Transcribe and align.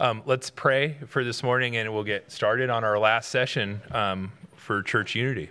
Um, 0.00 0.22
let's 0.24 0.48
pray 0.48 0.96
for 1.06 1.22
this 1.22 1.42
morning 1.42 1.76
and 1.76 1.92
we'll 1.92 2.02
get 2.02 2.32
started 2.32 2.70
on 2.70 2.82
our 2.82 2.98
last 2.98 3.28
session 3.28 3.82
um, 3.90 4.32
for 4.56 4.82
church 4.82 5.14
unity. 5.14 5.50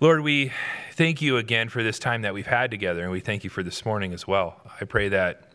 Lord, 0.00 0.20
we 0.20 0.52
thank 0.92 1.22
you 1.22 1.38
again 1.38 1.70
for 1.70 1.82
this 1.82 1.98
time 1.98 2.22
that 2.22 2.34
we've 2.34 2.46
had 2.46 2.70
together, 2.70 3.02
and 3.02 3.10
we 3.10 3.20
thank 3.20 3.42
you 3.42 3.48
for 3.48 3.62
this 3.62 3.86
morning 3.86 4.12
as 4.12 4.26
well. 4.26 4.60
I 4.78 4.84
pray 4.84 5.08
that 5.08 5.50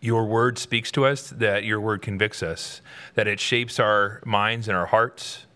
your 0.00 0.26
word 0.26 0.58
speaks 0.58 0.92
to 0.92 1.06
us, 1.06 1.30
that 1.30 1.64
your 1.64 1.80
word 1.80 2.02
convicts 2.02 2.42
us, 2.42 2.82
that 3.14 3.26
it 3.26 3.40
shapes 3.40 3.80
our 3.80 4.20
minds 4.26 4.68
and 4.68 4.76
our 4.76 4.86
hearts, 4.86 5.46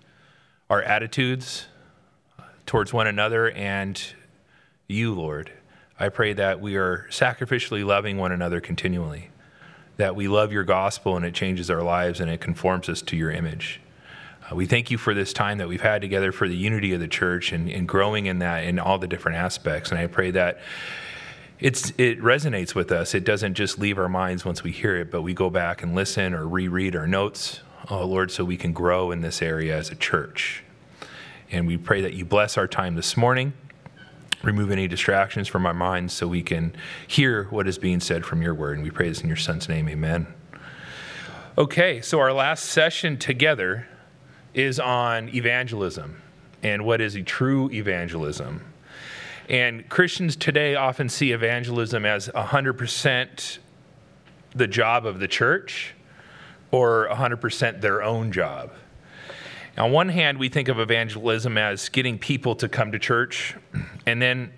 our 0.71 0.81
attitudes 0.83 1.67
towards 2.65 2.93
one 2.93 3.07
another, 3.07 3.51
and 3.51 4.03
you, 4.89 5.13
Lord. 5.13 5.53
I 5.99 6.09
pray 6.09 6.33
that 6.33 6.61
we 6.63 6.77
are 6.77 7.07
sacrificially 7.11 7.85
loving 7.85 8.17
one 8.17 8.33
another 8.33 8.63
continually, 8.63 9.31
that 10.01 10.17
we 10.17 10.29
love 10.29 10.51
your 10.51 10.65
gospel 10.65 11.17
and 11.17 11.27
it 11.27 11.35
changes 11.35 11.71
our 11.71 11.83
lives 11.83 12.21
and 12.21 12.31
it 12.31 12.41
conforms 12.41 12.89
us 12.89 13.03
to 13.03 13.19
your 13.19 13.31
image. 13.31 13.83
Uh, 14.51 14.57
we 14.57 14.65
thank 14.65 14.91
you 14.91 14.97
for 14.97 15.13
this 15.13 15.35
time 15.35 15.59
that 15.59 15.69
we've 15.69 15.83
had 15.83 16.01
together 16.01 16.33
for 16.33 16.49
the 16.49 16.57
unity 16.57 16.95
of 16.95 17.01
the 17.01 17.07
church 17.07 17.53
and, 17.53 17.71
and 17.71 17.87
growing 17.87 18.25
in 18.25 18.39
that 18.39 18.65
in 18.65 18.79
all 18.79 18.97
the 18.97 19.07
different 19.07 19.37
aspects. 19.37 19.91
And 19.91 20.01
I 20.01 20.07
pray 20.07 20.31
that 20.31 20.59
it's, 21.59 21.91
it 21.99 22.19
resonates 22.23 22.75
with 22.75 22.91
us. 22.91 23.15
It 23.15 23.25
doesn't 23.25 23.53
just 23.53 23.79
leave 23.79 23.99
our 23.99 24.09
minds 24.09 24.43
once 24.43 24.65
we 24.65 24.73
hear 24.73 24.97
it, 24.97 25.11
but 25.11 25.21
we 25.21 25.35
go 25.35 25.51
back 25.51 25.83
and 25.83 25.95
listen 25.95 26.33
or 26.33 26.49
reread 26.49 26.97
our 26.97 27.07
notes, 27.07 27.61
oh 27.91 28.07
Lord, 28.07 28.31
so 28.31 28.43
we 28.43 28.57
can 28.57 28.73
grow 28.73 29.11
in 29.11 29.21
this 29.21 29.43
area 29.43 29.77
as 29.77 29.91
a 29.91 29.97
church. 29.97 30.65
And 31.53 31.67
we 31.67 31.77
pray 31.77 32.01
that 32.01 32.15
you 32.15 32.25
bless 32.25 32.57
our 32.57 32.67
time 32.67 32.95
this 32.95 33.19
morning 33.19 33.53
remove 34.43 34.71
any 34.71 34.89
distractions 34.89 35.49
from 35.49 35.67
our 35.67 35.75
minds 35.75 36.13
so 36.13 36.27
we 36.27 36.43
can 36.43 36.75
hear 37.07 37.45
what 37.45 37.69
is 37.69 37.79
being 37.79 38.01
said 38.01 38.25
from 38.25 38.43
your 38.43 38.55
word. 38.55 38.77
And 38.77 38.85
we 38.85 38.91
pray 38.91 39.09
this 39.09 39.21
in 39.21 39.29
your 39.29 39.37
son's 39.37 39.69
name. 39.69 39.89
Amen. 39.89 40.27
Okay, 41.59 42.01
so 42.01 42.19
our 42.21 42.33
last 42.33 42.67
session 42.67 43.19
together 43.19 43.87
is 44.55 44.81
on 44.81 45.29
evangelism 45.31 46.21
and 46.63 46.85
what 46.85 47.01
is 47.01 47.15
a 47.15 47.23
true 47.23 47.71
evangelism. 47.71 48.63
And 49.49 49.89
Christians 49.89 50.37
today 50.37 50.75
often 50.77 51.09
see 51.09 51.33
evangelism 51.33 52.07
as 52.07 52.29
100% 52.29 53.59
the 54.55 54.67
job 54.67 55.07
of 55.07 55.19
the 55.19 55.29
church 55.29 55.95
or 56.71 57.09
100% 57.11 57.81
their 57.81 58.03
own 58.03 58.31
job. 58.33 58.73
On 59.81 59.93
one 59.93 60.11
hand, 60.11 60.39
we 60.39 60.51
think 60.51 60.69
of 60.69 60.79
evangelism 60.79 61.57
as 61.57 61.89
getting 61.89 62.19
people 62.19 62.55
to 62.57 62.69
come 62.69 62.93
to 62.93 62.99
church 62.99 63.57
and 64.05 64.21
then 64.21 64.53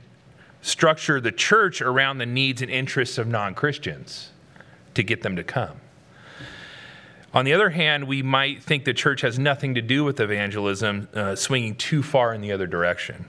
structure 0.63 1.21
the 1.21 1.31
church 1.31 1.81
around 1.81 2.19
the 2.19 2.27
needs 2.27 2.61
and 2.61 2.69
interests 2.69 3.19
of 3.19 3.29
non 3.29 3.55
Christians 3.55 4.31
to 4.95 5.05
get 5.05 5.23
them 5.23 5.37
to 5.37 5.45
come. 5.45 5.81
On 7.33 7.45
the 7.45 7.53
other 7.53 7.71
hand, 7.71 8.09
we 8.09 8.21
might 8.21 8.65
think 8.65 8.85
the 8.85 8.93
church 8.93 9.21
has 9.21 9.39
nothing 9.39 9.77
to 9.77 9.81
do 9.81 10.03
with 10.03 10.19
evangelism, 10.19 11.09
uh, 11.15 11.37
swinging 11.37 11.77
too 11.77 12.03
far 12.03 12.35
in 12.35 12.41
the 12.41 12.51
other 12.51 12.67
direction. 12.67 13.25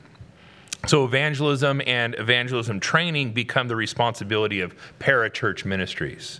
So, 0.88 1.06
evangelism 1.06 1.80
and 1.86 2.16
evangelism 2.18 2.80
training 2.80 3.34
become 3.34 3.68
the 3.68 3.76
responsibility 3.76 4.62
of 4.62 4.76
parachurch 5.00 5.64
ministries. 5.64 6.40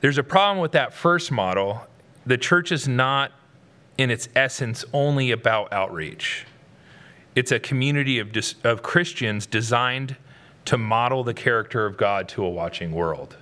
There's 0.00 0.18
a 0.18 0.22
problem 0.22 0.58
with 0.58 0.72
that 0.72 0.92
first 0.92 1.32
model. 1.32 1.86
The 2.26 2.36
church 2.36 2.70
is 2.70 2.86
not 2.86 3.32
in 4.00 4.10
its 4.10 4.30
essence 4.34 4.82
only 4.94 5.30
about 5.30 5.70
outreach. 5.74 6.46
It's 7.34 7.52
a 7.52 7.60
community 7.60 8.18
of, 8.18 8.32
dis- 8.32 8.54
of 8.64 8.82
Christians 8.82 9.44
designed 9.44 10.16
to 10.64 10.78
model 10.78 11.22
the 11.22 11.34
character 11.34 11.84
of 11.84 11.98
God 11.98 12.26
to 12.30 12.42
a 12.42 12.48
watching 12.48 12.92
world. 12.92 13.36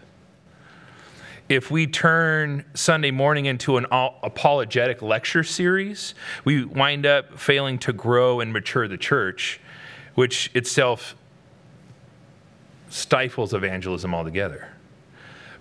If 1.48 1.70
we 1.70 1.86
turn 1.86 2.64
Sunday 2.74 3.12
morning 3.12 3.46
into 3.46 3.76
an 3.76 3.86
apologetic 3.90 5.00
lecture 5.00 5.44
series, 5.44 6.14
we 6.44 6.64
wind 6.64 7.06
up 7.06 7.38
failing 7.38 7.78
to 7.78 7.92
grow 7.92 8.40
and 8.40 8.52
mature 8.52 8.88
the 8.88 8.98
church, 8.98 9.60
which 10.16 10.50
itself 10.54 11.14
stifles 12.90 13.54
evangelism 13.54 14.12
altogether. 14.12 14.68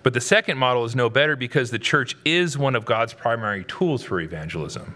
But 0.02 0.14
the 0.14 0.20
second 0.20 0.58
model 0.58 0.84
is 0.84 0.94
no 0.94 1.10
better 1.10 1.36
because 1.36 1.70
the 1.70 1.78
church 1.78 2.16
is 2.24 2.56
one 2.56 2.76
of 2.76 2.84
God's 2.84 3.14
primary 3.14 3.64
tools 3.64 4.02
for 4.02 4.20
evangelism. 4.20 4.94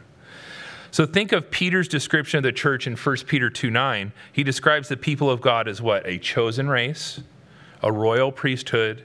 So 0.91 1.07
think 1.07 1.33
of 1.33 1.51
Peter's 1.51 1.89
description 1.89 2.39
of 2.39 2.45
the 2.45 2.53
church 2.53 2.87
in 2.87 2.97
1 2.97 3.17
Peter 3.27 3.49
2 3.49 3.71
9. 3.71 4.13
He 4.33 4.45
describes 4.45 4.89
the 4.89 4.97
people 4.97 5.31
of 5.31 5.41
God 5.41 5.67
as 5.67 5.81
what? 5.81 6.07
A 6.07 6.19
chosen 6.19 6.69
race, 6.69 7.21
a 7.83 7.91
royal 7.91 8.31
priesthood, 8.31 9.05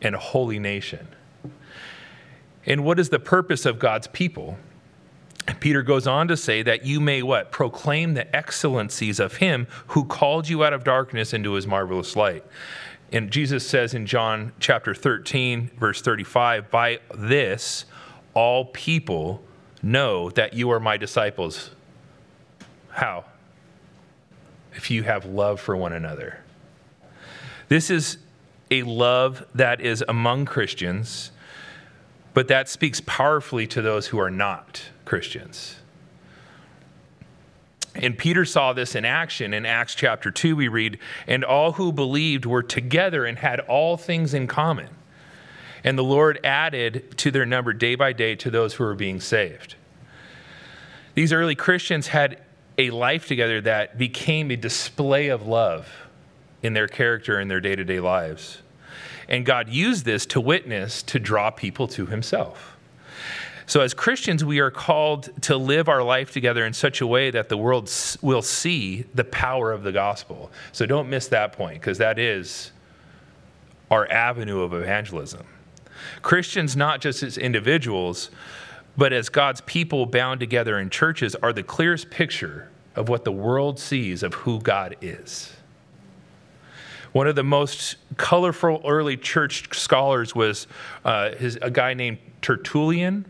and 0.00 0.14
a 0.14 0.18
holy 0.18 0.58
nation. 0.58 1.08
And 2.64 2.84
what 2.84 2.98
is 2.98 3.08
the 3.08 3.18
purpose 3.18 3.66
of 3.66 3.78
God's 3.78 4.06
people? 4.08 4.56
Peter 5.60 5.82
goes 5.82 6.06
on 6.06 6.28
to 6.28 6.36
say 6.36 6.62
that 6.62 6.84
you 6.84 7.00
may 7.00 7.22
what? 7.22 7.50
Proclaim 7.52 8.14
the 8.14 8.34
excellencies 8.34 9.20
of 9.20 9.36
him 9.36 9.66
who 9.88 10.04
called 10.04 10.48
you 10.48 10.64
out 10.64 10.72
of 10.72 10.84
darkness 10.84 11.32
into 11.32 11.52
his 11.52 11.66
marvelous 11.66 12.16
light. 12.16 12.44
And 13.12 13.30
Jesus 13.30 13.66
says 13.66 13.94
in 13.94 14.06
John 14.06 14.52
chapter 14.58 14.94
13, 14.94 15.70
verse 15.78 16.02
35, 16.02 16.70
by 16.70 16.98
this 17.14 17.84
all 18.34 18.66
people 18.66 19.42
know 19.82 20.30
that 20.30 20.54
you 20.54 20.70
are 20.70 20.80
my 20.80 20.96
disciples. 20.96 21.70
How? 22.90 23.24
If 24.72 24.90
you 24.90 25.04
have 25.04 25.24
love 25.24 25.60
for 25.60 25.76
one 25.76 25.92
another. 25.92 26.40
This 27.68 27.90
is 27.90 28.18
a 28.70 28.82
love 28.82 29.46
that 29.54 29.80
is 29.80 30.04
among 30.08 30.44
Christians, 30.44 31.30
but 32.34 32.48
that 32.48 32.68
speaks 32.68 33.00
powerfully 33.00 33.66
to 33.68 33.80
those 33.80 34.08
who 34.08 34.18
are 34.18 34.30
not 34.30 34.82
Christians. 35.04 35.76
And 38.02 38.16
Peter 38.16 38.44
saw 38.44 38.72
this 38.72 38.94
in 38.94 39.04
action 39.04 39.54
in 39.54 39.64
Acts 39.64 39.94
chapter 39.94 40.30
2. 40.30 40.56
We 40.56 40.68
read, 40.68 40.98
And 41.26 41.44
all 41.44 41.72
who 41.72 41.92
believed 41.92 42.44
were 42.44 42.62
together 42.62 43.24
and 43.24 43.38
had 43.38 43.60
all 43.60 43.96
things 43.96 44.34
in 44.34 44.46
common. 44.46 44.88
And 45.82 45.96
the 45.96 46.04
Lord 46.04 46.40
added 46.44 47.16
to 47.18 47.30
their 47.30 47.46
number 47.46 47.72
day 47.72 47.94
by 47.94 48.12
day 48.12 48.34
to 48.36 48.50
those 48.50 48.74
who 48.74 48.84
were 48.84 48.94
being 48.94 49.20
saved. 49.20 49.76
These 51.14 51.32
early 51.32 51.54
Christians 51.54 52.08
had 52.08 52.42
a 52.76 52.90
life 52.90 53.26
together 53.26 53.60
that 53.62 53.96
became 53.96 54.50
a 54.50 54.56
display 54.56 55.28
of 55.28 55.46
love 55.46 55.88
in 56.62 56.74
their 56.74 56.88
character 56.88 57.38
and 57.38 57.50
their 57.50 57.60
day 57.60 57.76
to 57.76 57.84
day 57.84 58.00
lives. 58.00 58.58
And 59.28 59.46
God 59.46 59.68
used 59.68 60.04
this 60.04 60.26
to 60.26 60.40
witness 60.40 61.02
to 61.04 61.18
draw 61.18 61.50
people 61.50 61.88
to 61.88 62.06
Himself. 62.06 62.75
So, 63.68 63.80
as 63.80 63.94
Christians, 63.94 64.44
we 64.44 64.60
are 64.60 64.70
called 64.70 65.30
to 65.42 65.56
live 65.56 65.88
our 65.88 66.02
life 66.02 66.30
together 66.30 66.64
in 66.64 66.72
such 66.72 67.00
a 67.00 67.06
way 67.06 67.32
that 67.32 67.48
the 67.48 67.56
world 67.56 67.90
will 68.22 68.42
see 68.42 69.04
the 69.14 69.24
power 69.24 69.72
of 69.72 69.82
the 69.82 69.90
gospel. 69.90 70.52
So, 70.70 70.86
don't 70.86 71.08
miss 71.08 71.26
that 71.28 71.52
point, 71.52 71.80
because 71.80 71.98
that 71.98 72.16
is 72.18 72.70
our 73.90 74.08
avenue 74.10 74.60
of 74.60 74.72
evangelism. 74.72 75.44
Christians, 76.22 76.76
not 76.76 77.00
just 77.00 77.24
as 77.24 77.36
individuals, 77.36 78.30
but 78.96 79.12
as 79.12 79.28
God's 79.28 79.60
people 79.62 80.06
bound 80.06 80.38
together 80.38 80.78
in 80.78 80.88
churches, 80.88 81.34
are 81.34 81.52
the 81.52 81.64
clearest 81.64 82.08
picture 82.08 82.70
of 82.94 83.08
what 83.08 83.24
the 83.24 83.32
world 83.32 83.80
sees 83.80 84.22
of 84.22 84.32
who 84.34 84.60
God 84.60 84.96
is. 85.00 85.52
One 87.12 87.26
of 87.26 87.34
the 87.34 87.44
most 87.44 87.96
colorful 88.16 88.80
early 88.86 89.16
church 89.16 89.76
scholars 89.76 90.34
was 90.34 90.66
uh, 91.04 91.34
his, 91.34 91.58
a 91.60 91.70
guy 91.70 91.94
named 91.94 92.18
Tertullian. 92.42 93.26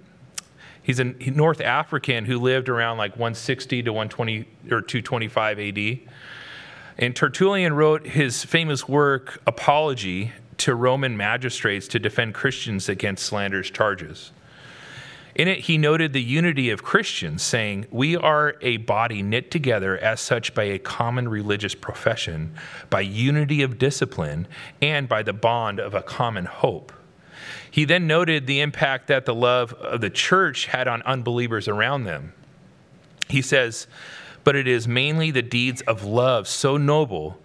He's 0.87 1.01
a 1.01 1.05
North 1.05 1.61
African 1.61 2.27
who 2.27 2.39
lived 2.39 2.69
around 2.69 2.97
like 2.97 3.15
160 3.15 3.83
to 3.83 3.93
120 3.93 4.45
or 4.71 4.81
225 4.81 5.59
AD. 5.59 5.99
And 6.97 7.17
Tertullian 7.17 7.73
wrote 7.73 8.07
his 8.07 8.45
famous 8.45 8.87
work, 8.87 9.43
Apology, 9.49 10.31
to 10.59 10.77
Roman 10.77 11.17
magistrates 11.17 11.89
to 11.89 11.99
defend 11.99 12.35
Christians 12.35 12.89
against 12.89 13.27
slanderous 13.27 13.69
charges. 13.69 14.31
In 15.35 15.49
it, 15.49 15.59
he 15.59 15.77
noted 15.77 16.13
the 16.13 16.23
unity 16.23 16.71
of 16.71 16.85
Christians, 16.85 17.43
saying, 17.43 17.87
We 17.91 18.17
are 18.17 18.55
a 18.61 18.77
body 18.77 19.23
knit 19.23 19.51
together 19.51 19.99
as 19.99 20.21
such 20.21 20.55
by 20.55 20.65
a 20.65 20.79
common 20.79 21.29
religious 21.29 21.75
profession, 21.75 22.55
by 22.91 23.01
unity 23.01 23.61
of 23.63 23.77
discipline, 23.77 24.47
and 24.81 25.09
by 25.09 25.25
the 25.25 25.33
bond 25.33 25.81
of 25.81 25.95
a 25.95 26.03
common 26.03 26.45
hope. 26.45 26.93
He 27.71 27.85
then 27.85 28.07
noted 28.07 28.47
the 28.47 28.61
impact 28.61 29.09
that 29.09 29.25
the 29.25 29.35
love 29.35 29.73
of 29.75 30.01
the 30.01 30.11
church 30.11 30.67
had 30.67 30.89
on 30.89 31.03
unbelievers 31.03 31.69
around 31.69 32.05
them. 32.05 32.33
He 33.29 33.43
says, 33.43 33.87
But 34.45 34.57
it 34.57 34.69
is 34.69 34.87
mainly 34.87 35.31
the 35.31 35.43
deeds 35.43 35.83
of 35.83 36.05
love 36.05 36.49
so 36.49 36.77
noble 36.77 37.41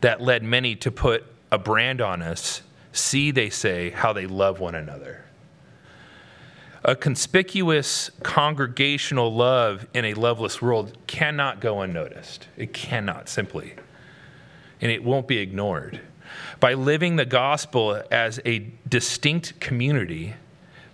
that 0.00 0.20
led 0.20 0.42
many 0.42 0.76
to 0.76 0.90
put 0.90 1.24
a 1.50 1.58
brand 1.58 2.00
on 2.00 2.22
us. 2.22 2.62
See, 2.92 3.30
they 3.30 3.50
say, 3.50 3.90
how 3.90 4.12
they 4.12 4.26
love 4.26 4.60
one 4.60 4.74
another. 4.74 5.24
A 6.84 6.94
conspicuous 6.94 8.10
congregational 8.22 9.34
love 9.34 9.86
in 9.92 10.04
a 10.04 10.14
loveless 10.14 10.62
world 10.62 10.96
cannot 11.06 11.60
go 11.60 11.80
unnoticed. 11.80 12.46
It 12.56 12.72
cannot, 12.72 13.28
simply. 13.28 13.74
And 14.80 14.90
it 14.90 15.02
won't 15.02 15.26
be 15.26 15.38
ignored. 15.38 16.00
By 16.60 16.74
living 16.74 17.16
the 17.16 17.24
gospel 17.24 18.02
as 18.10 18.40
a 18.44 18.70
distinct 18.88 19.60
community, 19.60 20.34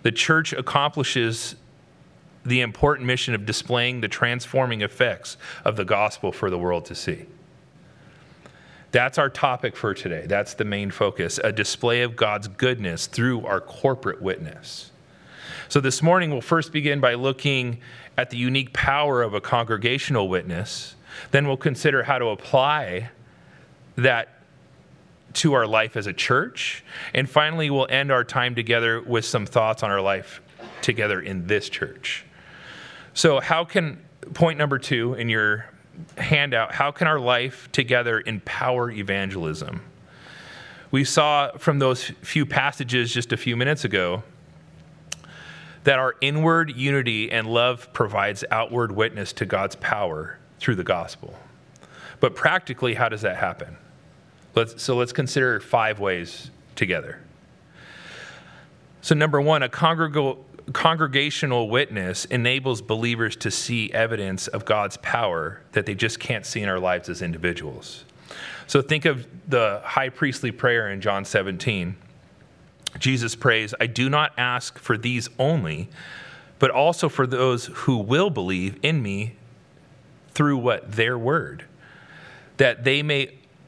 the 0.03 0.11
church 0.11 0.53
accomplishes 0.53 1.55
the 2.45 2.61
important 2.61 3.07
mission 3.07 3.33
of 3.33 3.45
displaying 3.45 4.01
the 4.01 4.07
transforming 4.07 4.81
effects 4.81 5.37
of 5.63 5.75
the 5.75 5.85
gospel 5.85 6.31
for 6.31 6.49
the 6.49 6.57
world 6.57 6.85
to 6.85 6.95
see. 6.95 7.25
That's 8.91 9.17
our 9.17 9.29
topic 9.29 9.75
for 9.75 9.93
today. 9.93 10.25
That's 10.25 10.53
the 10.53 10.63
main 10.63 10.91
focus 10.91 11.39
a 11.43 11.51
display 11.51 12.03
of 12.03 12.15
God's 12.15 12.47
goodness 12.47 13.07
through 13.07 13.45
our 13.45 13.59
corporate 13.59 14.21
witness. 14.21 14.91
So, 15.67 15.81
this 15.81 16.01
morning, 16.01 16.29
we'll 16.29 16.41
first 16.41 16.71
begin 16.71 16.99
by 16.99 17.15
looking 17.15 17.79
at 18.17 18.29
the 18.29 18.37
unique 18.37 18.71
power 18.71 19.23
of 19.23 19.33
a 19.33 19.41
congregational 19.41 20.29
witness. 20.29 20.95
Then, 21.31 21.47
we'll 21.47 21.57
consider 21.57 22.03
how 22.03 22.19
to 22.19 22.27
apply 22.27 23.09
that 23.95 24.34
to 25.35 25.53
our 25.53 25.67
life 25.67 25.95
as 25.95 26.07
a 26.07 26.13
church. 26.13 26.83
And 27.13 27.29
finally, 27.29 27.69
we'll 27.69 27.87
end 27.89 28.11
our 28.11 28.23
time 28.23 28.55
together 28.55 29.01
with 29.01 29.25
some 29.25 29.45
thoughts 29.45 29.83
on 29.83 29.91
our 29.91 30.01
life 30.01 30.41
together 30.81 31.19
in 31.19 31.47
this 31.47 31.69
church. 31.69 32.25
So, 33.13 33.39
how 33.39 33.63
can, 33.63 34.03
point 34.33 34.57
number 34.57 34.77
two 34.77 35.13
in 35.13 35.29
your 35.29 35.65
handout, 36.17 36.73
how 36.73 36.91
can 36.91 37.07
our 37.07 37.19
life 37.19 37.71
together 37.71 38.21
empower 38.25 38.91
evangelism? 38.91 39.81
We 40.91 41.03
saw 41.03 41.51
from 41.57 41.79
those 41.79 42.03
few 42.21 42.45
passages 42.45 43.13
just 43.13 43.33
a 43.33 43.37
few 43.37 43.55
minutes 43.55 43.83
ago 43.83 44.23
that 45.83 45.99
our 45.99 46.15
inward 46.19 46.75
unity 46.75 47.31
and 47.31 47.47
love 47.47 47.91
provides 47.93 48.43
outward 48.49 48.91
witness 48.91 49.33
to 49.33 49.45
God's 49.45 49.75
power 49.75 50.39
through 50.59 50.75
the 50.75 50.83
gospel. 50.83 51.37
But 52.19 52.35
practically, 52.35 52.95
how 52.95 53.09
does 53.09 53.21
that 53.21 53.37
happen? 53.37 53.77
Let's, 54.55 54.81
so 54.81 54.95
let's 54.95 55.11
consider 55.11 55.59
five 55.59 55.99
ways 55.99 56.49
together. 56.75 57.19
So, 59.01 59.13
number 59.13 59.41
one, 59.41 59.63
a 59.63 59.69
congregational 59.69 61.69
witness 61.69 62.25
enables 62.25 62.81
believers 62.81 63.35
to 63.37 63.49
see 63.51 63.91
evidence 63.91 64.47
of 64.47 64.65
God's 64.65 64.97
power 64.97 65.61
that 65.73 65.85
they 65.85 65.93
just 65.93 66.19
can't 66.19 66.45
see 66.45 66.61
in 66.61 66.69
our 66.69 66.79
lives 66.79 67.09
as 67.09 67.21
individuals. 67.21 68.05
So, 68.65 68.81
think 68.81 69.05
of 69.05 69.27
the 69.47 69.81
high 69.83 70.09
priestly 70.09 70.51
prayer 70.51 70.89
in 70.89 71.01
John 71.01 71.25
17. 71.25 71.97
Jesus 72.97 73.35
prays, 73.35 73.75
I 73.79 73.87
do 73.87 74.09
not 74.09 74.31
ask 74.37 74.79
for 74.79 74.97
these 74.97 75.27
only, 75.37 75.89
but 76.59 76.71
also 76.71 77.09
for 77.09 77.27
those 77.27 77.65
who 77.65 77.97
will 77.97 78.29
believe 78.29 78.79
in 78.81 79.03
me 79.03 79.35
through 80.31 80.57
what? 80.57 80.93
Their 80.93 81.17
word, 81.17 81.65
that 82.57 82.85
they 82.85 83.03
may 83.03 83.33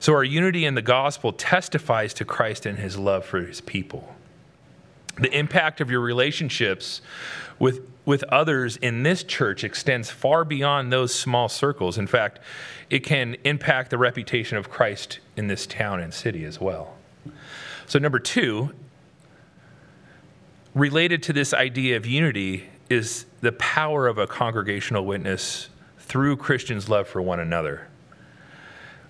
So, 0.00 0.14
our 0.14 0.24
unity 0.24 0.64
in 0.64 0.74
the 0.74 0.82
gospel 0.82 1.30
testifies 1.34 2.14
to 2.14 2.24
Christ 2.24 2.64
and 2.64 2.78
his 2.78 2.96
love 2.96 3.22
for 3.22 3.42
his 3.42 3.60
people. 3.60 4.14
The 5.18 5.30
impact 5.36 5.82
of 5.82 5.90
your 5.90 6.00
relationships 6.00 7.02
with, 7.58 7.86
with 8.06 8.24
others 8.24 8.78
in 8.78 9.02
this 9.02 9.22
church 9.22 9.62
extends 9.62 10.08
far 10.08 10.46
beyond 10.46 10.90
those 10.90 11.14
small 11.14 11.50
circles. 11.50 11.98
In 11.98 12.06
fact, 12.06 12.38
it 12.88 13.00
can 13.00 13.36
impact 13.44 13.90
the 13.90 13.98
reputation 13.98 14.56
of 14.56 14.70
Christ 14.70 15.18
in 15.36 15.48
this 15.48 15.66
town 15.66 16.00
and 16.00 16.14
city 16.14 16.46
as 16.46 16.58
well. 16.58 16.96
So, 17.86 17.98
number 17.98 18.18
two, 18.18 18.72
related 20.74 21.22
to 21.24 21.34
this 21.34 21.52
idea 21.52 21.98
of 21.98 22.06
unity 22.06 22.70
is 22.88 23.26
the 23.42 23.52
power 23.52 24.08
of 24.08 24.16
a 24.16 24.26
congregational 24.26 25.04
witness 25.04 25.68
through 25.98 26.38
Christians' 26.38 26.88
love 26.88 27.06
for 27.06 27.20
one 27.20 27.38
another. 27.38 27.89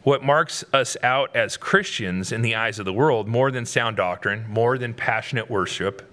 What 0.03 0.23
marks 0.23 0.65
us 0.73 0.97
out 1.03 1.35
as 1.37 1.57
Christians 1.57 2.33
in 2.33 2.43
the 2.43 2.55
eyes 2.55 2.79
of 2.79 2.87
the 2.87 2.93
world, 2.93 3.29
more 3.29 3.51
than 3.51 3.67
sound 3.67 3.97
doctrine, 3.97 4.47
more 4.49 4.79
than 4.79 4.95
passionate 4.95 5.51
worship, 5.51 6.11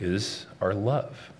is 0.00 0.46
our 0.60 0.74
love. 0.74 1.30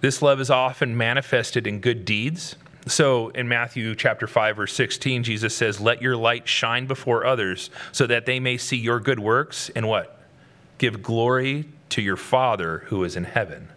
This 0.00 0.22
love 0.22 0.40
is 0.40 0.50
often 0.50 0.96
manifested 0.96 1.66
in 1.66 1.80
good 1.80 2.04
deeds. 2.04 2.56
So 2.86 3.30
in 3.30 3.48
Matthew 3.48 3.94
chapter 3.94 4.26
5 4.26 4.56
verse 4.56 4.74
16 4.74 5.22
Jesus 5.22 5.56
says, 5.56 5.80
"Let 5.80 6.02
your 6.02 6.16
light 6.16 6.46
shine 6.46 6.86
before 6.86 7.24
others 7.24 7.70
so 7.90 8.06
that 8.06 8.26
they 8.26 8.38
may 8.38 8.58
see 8.58 8.76
your 8.76 9.00
good 9.00 9.18
works 9.18 9.70
and 9.74 9.88
what? 9.88 10.20
Give 10.76 11.02
glory 11.02 11.64
to 11.88 12.02
your 12.02 12.16
Father 12.16 12.84
who 12.88 13.02
is 13.02 13.16
in 13.16 13.24
heaven." 13.24 13.68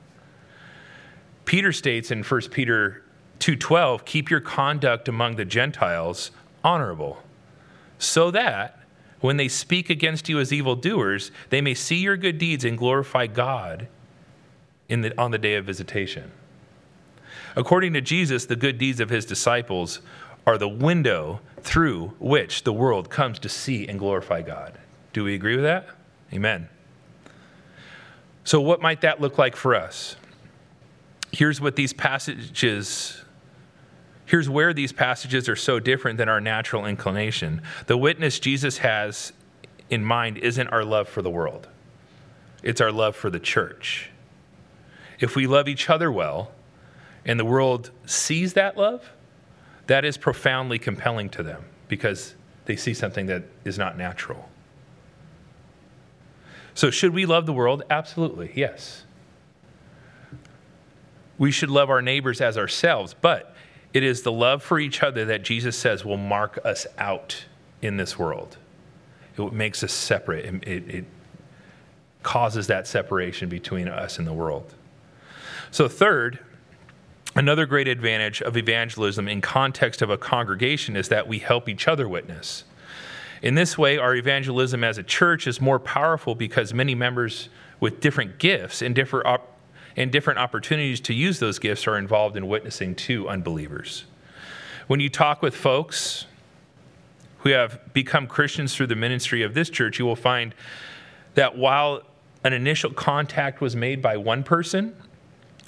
Peter 1.45 1.71
states 1.71 2.11
in 2.11 2.23
1 2.23 2.51
Peter 2.51 3.01
2:12, 3.39 4.05
keep 4.05 4.29
your 4.29 4.39
conduct 4.39 5.07
among 5.07 5.35
the 5.35 5.45
Gentiles 5.45 6.31
honorable, 6.63 7.23
so 7.97 8.31
that 8.31 8.79
when 9.19 9.37
they 9.37 9.47
speak 9.47 9.89
against 9.89 10.29
you 10.29 10.39
as 10.39 10.53
evildoers, 10.53 11.31
they 11.49 11.61
may 11.61 11.73
see 11.73 11.97
your 11.97 12.17
good 12.17 12.37
deeds 12.37 12.63
and 12.63 12.77
glorify 12.77 13.27
God 13.27 13.87
in 14.89 15.01
the, 15.01 15.19
on 15.19 15.31
the 15.31 15.37
day 15.37 15.55
of 15.55 15.65
visitation. 15.65 16.31
According 17.55 17.93
to 17.93 18.01
Jesus, 18.01 18.45
the 18.45 18.55
good 18.55 18.77
deeds 18.77 18.99
of 18.99 19.09
his 19.09 19.25
disciples 19.25 20.01
are 20.45 20.57
the 20.57 20.69
window 20.69 21.41
through 21.61 22.13
which 22.19 22.63
the 22.63 22.71
world 22.71 23.09
comes 23.09 23.39
to 23.39 23.49
see 23.49 23.87
and 23.87 23.97
glorify 23.97 24.41
God. 24.41 24.77
Do 25.11 25.23
we 25.23 25.33
agree 25.33 25.55
with 25.55 25.65
that? 25.65 25.87
Amen. 26.31 26.69
So, 28.43 28.61
what 28.61 28.81
might 28.81 29.01
that 29.01 29.19
look 29.19 29.37
like 29.37 29.55
for 29.55 29.75
us? 29.75 30.15
Here's 31.31 31.59
what 31.59 31.75
these 31.75 31.91
passages 31.91 33.23
Here's 34.27 34.49
where 34.49 34.73
these 34.73 34.91
passages 34.91 35.47
are 35.47 35.55
so 35.55 35.79
different 35.79 36.17
than 36.17 36.27
our 36.27 36.41
natural 36.41 36.85
inclination. 36.85 37.61
The 37.87 37.97
witness 37.97 38.39
Jesus 38.39 38.79
has 38.79 39.31
in 39.89 40.03
mind 40.03 40.37
isn't 40.37 40.67
our 40.67 40.83
love 40.83 41.07
for 41.07 41.21
the 41.21 41.29
world, 41.29 41.67
it's 42.61 42.81
our 42.81 42.91
love 42.91 43.15
for 43.15 43.29
the 43.29 43.39
church. 43.39 44.11
If 45.19 45.35
we 45.35 45.47
love 45.47 45.67
each 45.67 45.89
other 45.89 46.11
well 46.11 46.51
and 47.25 47.39
the 47.39 47.45
world 47.45 47.89
sees 48.05 48.53
that 48.53 48.77
love, 48.77 49.11
that 49.87 50.03
is 50.03 50.17
profoundly 50.17 50.77
compelling 50.77 51.29
to 51.29 51.41
them 51.41 51.63
because 51.87 52.35
they 52.65 52.75
see 52.75 52.93
something 52.93 53.27
that 53.27 53.43
is 53.63 53.77
not 53.77 53.97
natural. 53.97 54.49
So, 56.73 56.91
should 56.91 57.13
we 57.13 57.25
love 57.25 57.45
the 57.45 57.53
world? 57.53 57.83
Absolutely, 57.89 58.51
yes. 58.53 59.05
We 61.37 61.49
should 61.49 61.69
love 61.69 61.89
our 61.89 62.01
neighbors 62.01 62.41
as 62.41 62.57
ourselves, 62.57 63.15
but 63.19 63.55
it 63.93 64.03
is 64.03 64.21
the 64.21 64.31
love 64.31 64.63
for 64.63 64.79
each 64.79 65.01
other 65.01 65.25
that 65.25 65.43
Jesus 65.43 65.77
says 65.77 66.03
will 66.03 66.17
mark 66.17 66.59
us 66.63 66.85
out 66.97 67.45
in 67.81 67.97
this 67.97 68.17
world. 68.17 68.57
It 69.37 69.53
makes 69.53 69.83
us 69.83 69.93
separate, 69.93 70.45
it, 70.45 70.89
it 70.89 71.05
causes 72.23 72.67
that 72.67 72.87
separation 72.87 73.49
between 73.49 73.87
us 73.87 74.17
and 74.17 74.27
the 74.27 74.33
world. 74.33 74.73
So, 75.71 75.87
third, 75.87 76.39
another 77.35 77.65
great 77.65 77.87
advantage 77.87 78.41
of 78.41 78.57
evangelism 78.57 79.27
in 79.27 79.41
context 79.41 80.01
of 80.01 80.09
a 80.09 80.17
congregation 80.17 80.95
is 80.95 81.09
that 81.09 81.27
we 81.27 81.39
help 81.39 81.69
each 81.69 81.87
other 81.87 82.09
witness. 82.09 82.63
In 83.41 83.55
this 83.55 83.77
way, 83.77 83.97
our 83.97 84.15
evangelism 84.15 84.83
as 84.83 84.97
a 84.97 85.03
church 85.03 85.45
is 85.45 85.61
more 85.61 85.79
powerful 85.79 86.33
because 86.33 86.73
many 86.73 86.95
members 86.95 87.49
with 87.79 87.99
different 87.99 88.39
gifts 88.39 88.81
and 88.81 88.95
different 88.95 89.27
op- 89.27 89.56
and 89.97 90.11
different 90.11 90.39
opportunities 90.39 91.01
to 91.01 91.13
use 91.13 91.39
those 91.39 91.59
gifts 91.59 91.87
are 91.87 91.97
involved 91.97 92.37
in 92.37 92.47
witnessing 92.47 92.95
to 92.95 93.27
unbelievers. 93.27 94.05
When 94.85 94.99
you 94.99 95.09
talk 95.09 95.41
with 95.41 95.55
folks 95.55 96.27
who 97.39 97.49
have 97.49 97.93
become 97.93 98.27
Christians 98.27 98.75
through 98.75 98.87
the 98.87 98.95
ministry 98.95 99.41
of 99.41 99.53
this 99.53 99.69
church, 99.69 99.99
you 99.99 100.05
will 100.05 100.15
find 100.15 100.53
that 101.33 101.57
while 101.57 102.03
an 102.43 102.53
initial 102.53 102.91
contact 102.91 103.59
was 103.59 103.75
made 103.75 104.01
by 104.01 104.15
one 104.15 104.43
person, 104.43 104.95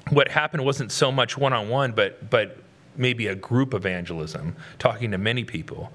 what 0.09 0.29
happened 0.29 0.63
wasn't 0.63 0.91
so 0.91 1.11
much 1.11 1.37
one 1.37 1.51
on 1.51 1.67
one, 1.67 1.91
but 1.91 2.29
but 2.29 2.57
maybe 2.95 3.27
a 3.27 3.35
group 3.35 3.73
evangelism, 3.73 4.55
talking 4.77 5.11
to 5.11 5.17
many 5.17 5.43
people. 5.43 5.91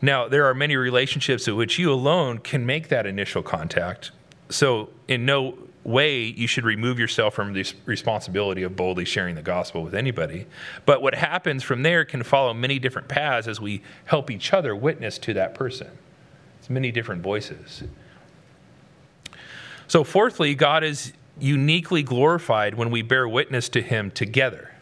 Now, 0.00 0.28
there 0.28 0.46
are 0.46 0.54
many 0.54 0.76
relationships 0.76 1.48
in 1.48 1.56
which 1.56 1.78
you 1.78 1.92
alone 1.92 2.38
can 2.38 2.64
make 2.64 2.88
that 2.88 3.04
initial 3.04 3.42
contact. 3.42 4.12
So, 4.48 4.90
in 5.08 5.26
no 5.26 5.58
way 5.88 6.22
you 6.22 6.46
should 6.46 6.64
remove 6.64 6.98
yourself 6.98 7.34
from 7.34 7.52
the 7.52 7.64
responsibility 7.86 8.62
of 8.62 8.76
boldly 8.76 9.04
sharing 9.04 9.34
the 9.34 9.42
gospel 9.42 9.82
with 9.82 9.94
anybody. 9.94 10.46
But 10.86 11.02
what 11.02 11.14
happens 11.14 11.62
from 11.62 11.82
there 11.82 12.04
can 12.04 12.22
follow 12.22 12.52
many 12.54 12.78
different 12.78 13.08
paths 13.08 13.48
as 13.48 13.60
we 13.60 13.82
help 14.04 14.30
each 14.30 14.52
other 14.52 14.76
witness 14.76 15.18
to 15.18 15.34
that 15.34 15.54
person. 15.54 15.88
It's 16.58 16.70
many 16.70 16.92
different 16.92 17.22
voices. 17.22 17.82
So, 19.86 20.04
fourthly, 20.04 20.54
God 20.54 20.84
is 20.84 21.12
uniquely 21.40 22.02
glorified 22.02 22.74
when 22.74 22.90
we 22.90 23.00
bear 23.00 23.26
witness 23.26 23.68
to 23.70 23.80
him 23.80 24.10
together. 24.10 24.74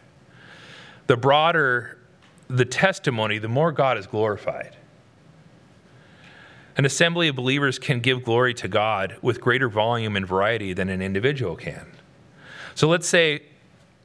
The 1.05 1.15
broader 1.15 1.97
the 2.49 2.65
testimony, 2.65 3.37
the 3.39 3.47
more 3.47 3.71
God 3.71 3.97
is 3.97 4.07
glorified. 4.07 4.75
An 6.77 6.85
assembly 6.85 7.27
of 7.27 7.35
believers 7.35 7.79
can 7.79 7.99
give 7.99 8.23
glory 8.23 8.53
to 8.53 8.67
God 8.67 9.17
with 9.23 9.41
greater 9.41 9.67
volume 9.67 10.15
and 10.15 10.27
variety 10.27 10.73
than 10.73 10.89
an 10.89 11.01
individual 11.01 11.55
can. 11.55 11.87
So 12.75 12.87
let's 12.87 13.07
say 13.07 13.41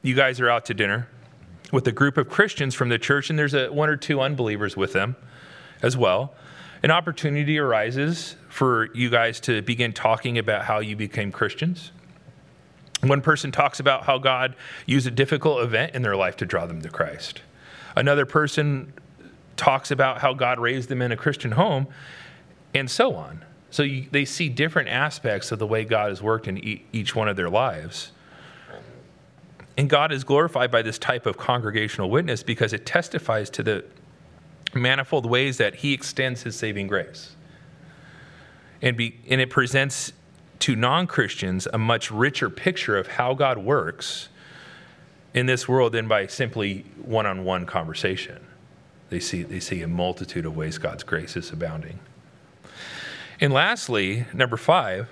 you 0.01 0.15
guys 0.15 0.39
are 0.39 0.49
out 0.49 0.65
to 0.65 0.73
dinner 0.73 1.07
with 1.71 1.87
a 1.87 1.91
group 1.91 2.17
of 2.17 2.29
Christians 2.29 2.73
from 2.73 2.89
the 2.89 2.97
church, 2.97 3.29
and 3.29 3.37
there's 3.37 3.53
a, 3.53 3.67
one 3.71 3.89
or 3.89 3.95
two 3.95 4.19
unbelievers 4.19 4.75
with 4.75 4.93
them 4.93 5.15
as 5.83 5.95
well. 5.95 6.33
An 6.81 6.89
opportunity 6.89 7.59
arises 7.59 8.35
for 8.49 8.89
you 8.95 9.11
guys 9.11 9.39
to 9.41 9.61
begin 9.61 9.93
talking 9.93 10.39
about 10.39 10.65
how 10.65 10.79
you 10.79 10.95
became 10.95 11.31
Christians. 11.31 11.91
One 13.01 13.21
person 13.21 13.51
talks 13.51 13.79
about 13.79 14.05
how 14.05 14.17
God 14.17 14.55
used 14.87 15.05
a 15.05 15.11
difficult 15.11 15.61
event 15.61 15.93
in 15.93 16.01
their 16.01 16.15
life 16.15 16.37
to 16.37 16.45
draw 16.45 16.65
them 16.65 16.81
to 16.81 16.89
Christ. 16.89 17.41
Another 17.95 18.25
person 18.25 18.93
talks 19.57 19.91
about 19.91 20.19
how 20.19 20.33
God 20.33 20.59
raised 20.59 20.89
them 20.89 21.01
in 21.01 21.11
a 21.11 21.17
Christian 21.17 21.51
home, 21.51 21.87
and 22.73 22.89
so 22.89 23.15
on. 23.15 23.43
So 23.69 23.83
you, 23.83 24.07
they 24.11 24.25
see 24.25 24.49
different 24.49 24.89
aspects 24.89 25.51
of 25.51 25.59
the 25.59 25.65
way 25.65 25.83
God 25.83 26.09
has 26.09 26.21
worked 26.21 26.47
in 26.47 26.57
e- 26.63 26.85
each 26.91 27.15
one 27.15 27.27
of 27.27 27.35
their 27.35 27.49
lives. 27.49 28.11
And 29.75 29.89
God 29.89 30.11
is 30.11 30.23
glorified 30.23 30.69
by 30.69 30.83
this 30.83 30.99
type 30.99 31.25
of 31.25 31.37
congregational 31.37 32.09
witness 32.09 32.43
because 32.43 32.73
it 32.73 32.85
testifies 32.85 33.49
to 33.51 33.63
the 33.63 33.83
manifold 34.75 35.25
ways 35.25 35.57
that 35.57 35.75
He 35.75 35.93
extends 35.93 36.43
His 36.43 36.55
saving 36.55 36.87
grace. 36.87 37.35
And, 38.81 38.95
be, 38.95 39.15
and 39.27 39.41
it 39.41 39.49
presents 39.49 40.13
to 40.59 40.75
non 40.75 41.07
Christians 41.07 41.67
a 41.73 41.77
much 41.77 42.11
richer 42.11 42.49
picture 42.49 42.97
of 42.97 43.07
how 43.07 43.33
God 43.33 43.57
works 43.57 44.29
in 45.33 45.47
this 45.47 45.67
world 45.67 45.93
than 45.93 46.07
by 46.07 46.27
simply 46.27 46.85
one 47.01 47.25
on 47.25 47.43
one 47.43 47.65
conversation. 47.65 48.45
They 49.09 49.19
see, 49.19 49.43
they 49.43 49.59
see 49.59 49.81
a 49.81 49.87
multitude 49.87 50.45
of 50.45 50.55
ways 50.55 50.77
God's 50.77 51.03
grace 51.03 51.35
is 51.35 51.51
abounding. 51.51 51.99
And 53.39 53.53
lastly, 53.53 54.25
number 54.33 54.57
five, 54.57 55.09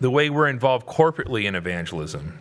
the 0.00 0.10
way 0.10 0.30
we're 0.30 0.48
involved 0.48 0.86
corporately 0.86 1.44
in 1.44 1.54
evangelism. 1.54 2.38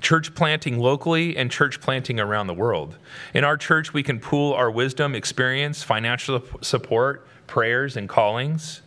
Church 0.00 0.34
planting 0.34 0.78
locally 0.78 1.36
and 1.36 1.50
church 1.50 1.80
planting 1.80 2.20
around 2.20 2.46
the 2.46 2.54
world. 2.54 2.96
In 3.34 3.44
our 3.44 3.56
church, 3.56 3.92
we 3.92 4.02
can 4.02 4.20
pool 4.20 4.52
our 4.54 4.70
wisdom, 4.70 5.14
experience, 5.14 5.82
financial 5.82 6.42
support, 6.60 7.26
prayers, 7.46 7.96
and 7.96 8.08
callings, 8.08 8.82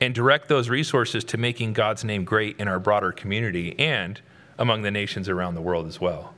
and 0.00 0.14
direct 0.14 0.48
those 0.48 0.68
resources 0.68 1.24
to 1.24 1.36
making 1.36 1.74
God's 1.74 2.04
name 2.04 2.24
great 2.24 2.58
in 2.58 2.68
our 2.68 2.78
broader 2.78 3.12
community 3.12 3.78
and 3.78 4.20
among 4.58 4.82
the 4.82 4.90
nations 4.90 5.28
around 5.28 5.54
the 5.54 5.60
world 5.60 5.86
as 5.86 6.00
well. 6.00 6.34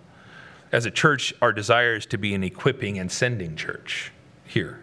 As 0.73 0.85
a 0.85 0.91
church, 0.91 1.33
our 1.41 1.53
desire 1.53 1.95
is 1.95 2.07
to 2.07 2.19
be 2.19 2.35
an 2.35 2.43
equipping 2.43 2.99
and 2.99 3.11
sending 3.11 3.57
church 3.57 4.11
here. 4.47 4.83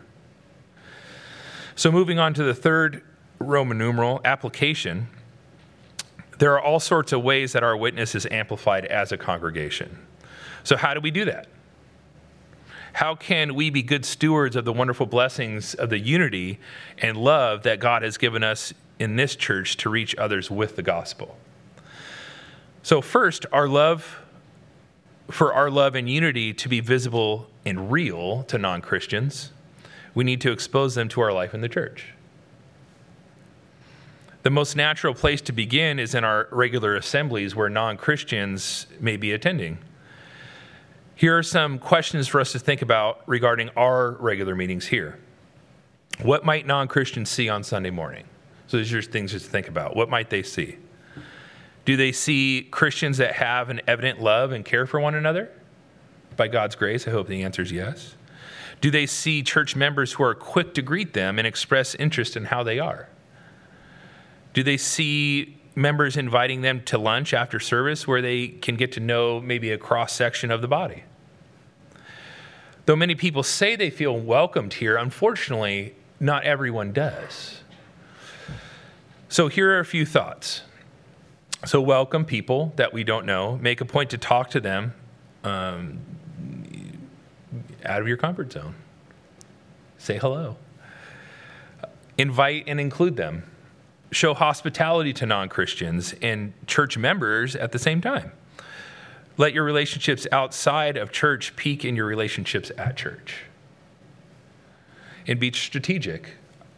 So, 1.79 1.93
moving 1.93 2.19
on 2.19 2.33
to 2.33 2.43
the 2.43 2.53
third 2.53 3.03
Roman 3.39 3.77
numeral, 3.77 4.19
application, 4.25 5.07
there 6.37 6.51
are 6.51 6.61
all 6.61 6.81
sorts 6.81 7.13
of 7.13 7.23
ways 7.23 7.53
that 7.53 7.63
our 7.63 7.77
witness 7.77 8.15
is 8.15 8.27
amplified 8.29 8.83
as 8.83 9.13
a 9.13 9.17
congregation. 9.17 9.97
So, 10.65 10.75
how 10.75 10.93
do 10.93 10.99
we 10.99 11.09
do 11.09 11.23
that? 11.23 11.47
How 12.91 13.15
can 13.15 13.55
we 13.55 13.69
be 13.69 13.81
good 13.81 14.03
stewards 14.03 14.57
of 14.57 14.65
the 14.65 14.73
wonderful 14.73 15.05
blessings 15.05 15.73
of 15.73 15.89
the 15.89 15.99
unity 15.99 16.59
and 16.97 17.15
love 17.15 17.63
that 17.63 17.79
God 17.79 18.01
has 18.01 18.17
given 18.17 18.43
us 18.43 18.73
in 18.99 19.15
this 19.15 19.37
church 19.37 19.77
to 19.77 19.89
reach 19.89 20.13
others 20.17 20.51
with 20.51 20.75
the 20.75 20.83
gospel? 20.83 21.37
So, 22.83 22.99
first, 22.99 23.45
our 23.53 23.69
love 23.69 24.19
for 25.31 25.53
our 25.53 25.71
love 25.71 25.95
and 25.95 26.09
unity 26.09 26.53
to 26.55 26.67
be 26.67 26.81
visible 26.81 27.47
and 27.65 27.89
real 27.89 28.43
to 28.49 28.57
non 28.57 28.81
Christians, 28.81 29.53
we 30.13 30.23
need 30.23 30.41
to 30.41 30.51
expose 30.51 30.95
them 30.95 31.09
to 31.09 31.21
our 31.21 31.31
life 31.31 31.53
in 31.53 31.61
the 31.61 31.69
church. 31.69 32.13
The 34.43 34.49
most 34.49 34.75
natural 34.75 35.13
place 35.13 35.41
to 35.41 35.51
begin 35.51 35.99
is 35.99 36.15
in 36.15 36.23
our 36.23 36.47
regular 36.51 36.95
assemblies 36.95 37.55
where 37.55 37.69
non 37.69 37.97
Christians 37.97 38.87
may 38.99 39.17
be 39.17 39.33
attending. 39.33 39.79
Here 41.15 41.37
are 41.37 41.43
some 41.43 41.79
questions 41.79 42.29
for 42.29 42.39
us 42.39 42.53
to 42.53 42.59
think 42.59 42.81
about 42.81 43.21
regarding 43.27 43.69
our 43.75 44.11
regular 44.11 44.55
meetings 44.55 44.87
here. 44.87 45.19
What 46.21 46.45
might 46.45 46.65
non 46.65 46.87
Christians 46.87 47.29
see 47.29 47.49
on 47.49 47.63
Sunday 47.63 47.89
morning? 47.89 48.25
So, 48.67 48.77
these 48.77 48.93
are 48.93 49.01
things 49.01 49.31
just 49.31 49.45
to 49.45 49.51
think 49.51 49.67
about. 49.67 49.95
What 49.95 50.09
might 50.09 50.29
they 50.29 50.43
see? 50.43 50.77
Do 51.83 51.97
they 51.97 52.11
see 52.11 52.67
Christians 52.71 53.17
that 53.17 53.33
have 53.33 53.69
an 53.69 53.81
evident 53.87 54.21
love 54.21 54.51
and 54.51 54.63
care 54.63 54.85
for 54.85 54.99
one 54.99 55.15
another? 55.15 55.49
By 56.37 56.47
God's 56.47 56.75
grace, 56.75 57.07
I 57.07 57.11
hope 57.11 57.27
the 57.27 57.43
answer 57.43 57.61
is 57.61 57.71
yes. 57.71 58.15
Do 58.81 58.91
they 58.91 59.05
see 59.05 59.43
church 59.43 59.75
members 59.75 60.13
who 60.13 60.23
are 60.23 60.33
quick 60.33 60.73
to 60.75 60.81
greet 60.81 61.13
them 61.13 61.37
and 61.37 61.47
express 61.47 61.95
interest 61.95 62.37
in 62.37 62.45
how 62.45 62.63
they 62.63 62.79
are? 62.79 63.09
Do 64.53 64.63
they 64.63 64.77
see 64.77 65.57
members 65.75 66.17
inviting 66.17 66.61
them 66.61 66.81
to 66.83 66.97
lunch 66.97 67.33
after 67.33 67.59
service 67.59 68.07
where 68.07 68.21
they 68.21 68.47
can 68.47 68.75
get 68.75 68.91
to 68.93 68.99
know 68.99 69.39
maybe 69.39 69.71
a 69.71 69.77
cross 69.77 70.13
section 70.13 70.51
of 70.51 70.61
the 70.61 70.67
body? 70.67 71.03
Though 72.85 72.95
many 72.95 73.15
people 73.15 73.43
say 73.43 73.75
they 73.75 73.89
feel 73.89 74.17
welcomed 74.17 74.73
here, 74.73 74.97
unfortunately, 74.97 75.95
not 76.19 76.43
everyone 76.43 76.91
does. 76.91 77.61
So 79.27 79.47
here 79.47 79.71
are 79.75 79.79
a 79.79 79.85
few 79.85 80.05
thoughts. 80.05 80.63
So, 81.65 81.81
welcome 81.81 82.23
people 82.23 82.71
that 82.77 82.93
we 82.93 83.03
don't 83.03 83.25
know. 83.25 83.57
Make 83.57 83.81
a 83.81 83.85
point 83.85 84.11
to 84.11 84.17
talk 84.17 84.49
to 84.51 84.61
them 84.61 84.93
um, 85.43 85.99
out 87.85 88.01
of 88.01 88.07
your 88.07 88.17
comfort 88.17 88.51
zone. 88.51 88.75
Say 89.97 90.17
hello. 90.17 90.57
Invite 92.17 92.65
and 92.67 92.79
include 92.79 93.15
them. 93.15 93.43
Show 94.11 94.33
hospitality 94.33 95.13
to 95.13 95.25
non 95.25 95.49
Christians 95.49 96.15
and 96.21 96.53
church 96.67 96.97
members 96.97 97.55
at 97.55 97.71
the 97.71 97.79
same 97.79 98.01
time. 98.01 98.31
Let 99.37 99.53
your 99.53 99.63
relationships 99.63 100.27
outside 100.31 100.97
of 100.97 101.11
church 101.11 101.55
peak 101.55 101.85
in 101.85 101.95
your 101.95 102.05
relationships 102.05 102.71
at 102.77 102.97
church. 102.97 103.43
And 105.27 105.39
be 105.39 105.51
strategic 105.51 106.31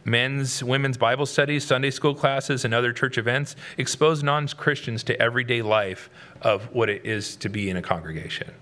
men's, 0.04 0.62
women's 0.62 0.96
Bible 0.96 1.26
studies, 1.26 1.64
Sunday 1.64 1.90
school 1.90 2.14
classes, 2.14 2.64
and 2.64 2.74
other 2.74 2.92
church 2.92 3.18
events 3.18 3.56
expose 3.78 4.22
non 4.22 4.46
Christians 4.48 5.02
to 5.04 5.20
everyday 5.20 5.62
life 5.62 6.10
of 6.40 6.72
what 6.74 6.88
it 6.88 7.04
is 7.04 7.36
to 7.36 7.48
be 7.48 7.70
in 7.70 7.76
a 7.76 7.82
congregation. 7.82 8.52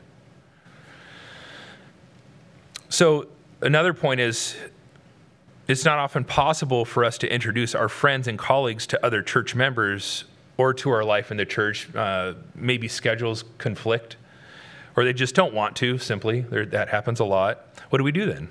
So, 2.90 3.28
another 3.61 3.94
point 3.94 4.20
is 4.20 4.56
it's 5.68 5.85
not 5.85 5.99
often 5.99 6.25
possible 6.25 6.85
for 6.85 7.04
us 7.04 7.18
to 7.18 7.32
introduce 7.32 7.75
our 7.75 7.88
friends 7.88 8.26
and 8.26 8.37
colleagues 8.37 8.87
to 8.88 9.06
other 9.06 9.23
church 9.23 9.54
members 9.54 10.25
or 10.56 10.75
to 10.75 10.90
our 10.90 11.04
life 11.04 11.30
in 11.30 11.37
the 11.37 11.47
church. 11.47 11.88
Uh, 11.94 12.35
maybe 12.56 12.88
schedules 12.88 13.44
conflict, 13.59 14.16
or 14.97 15.04
they 15.04 15.12
just 15.12 15.37
don't 15.37 15.54
want 15.54 15.76
to, 15.76 15.99
simply. 15.99 16.40
That 16.40 16.88
happens 16.88 17.20
a 17.20 17.25
lot. 17.25 17.64
What 17.90 17.99
do 17.99 18.04
we 18.04 18.12
do 18.12 18.26
then? 18.26 18.49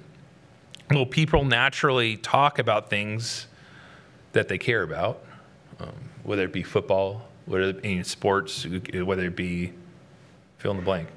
well, 0.89 1.05
people 1.05 1.43
naturally 1.43 2.17
talk 2.17 2.59
about 2.59 2.89
things 2.89 3.47
that 4.31 4.47
they 4.47 4.57
care 4.57 4.83
about, 4.83 5.21
um, 5.79 5.93
whether 6.23 6.43
it 6.43 6.53
be 6.53 6.63
football, 6.63 7.27
whether 7.45 7.65
it 7.65 7.81
be 7.81 8.01
sports, 8.03 8.65
whether 8.65 9.25
it 9.25 9.35
be 9.35 9.73
fill 10.57 10.71
in 10.71 10.77
the 10.77 10.83
blank. 10.83 11.09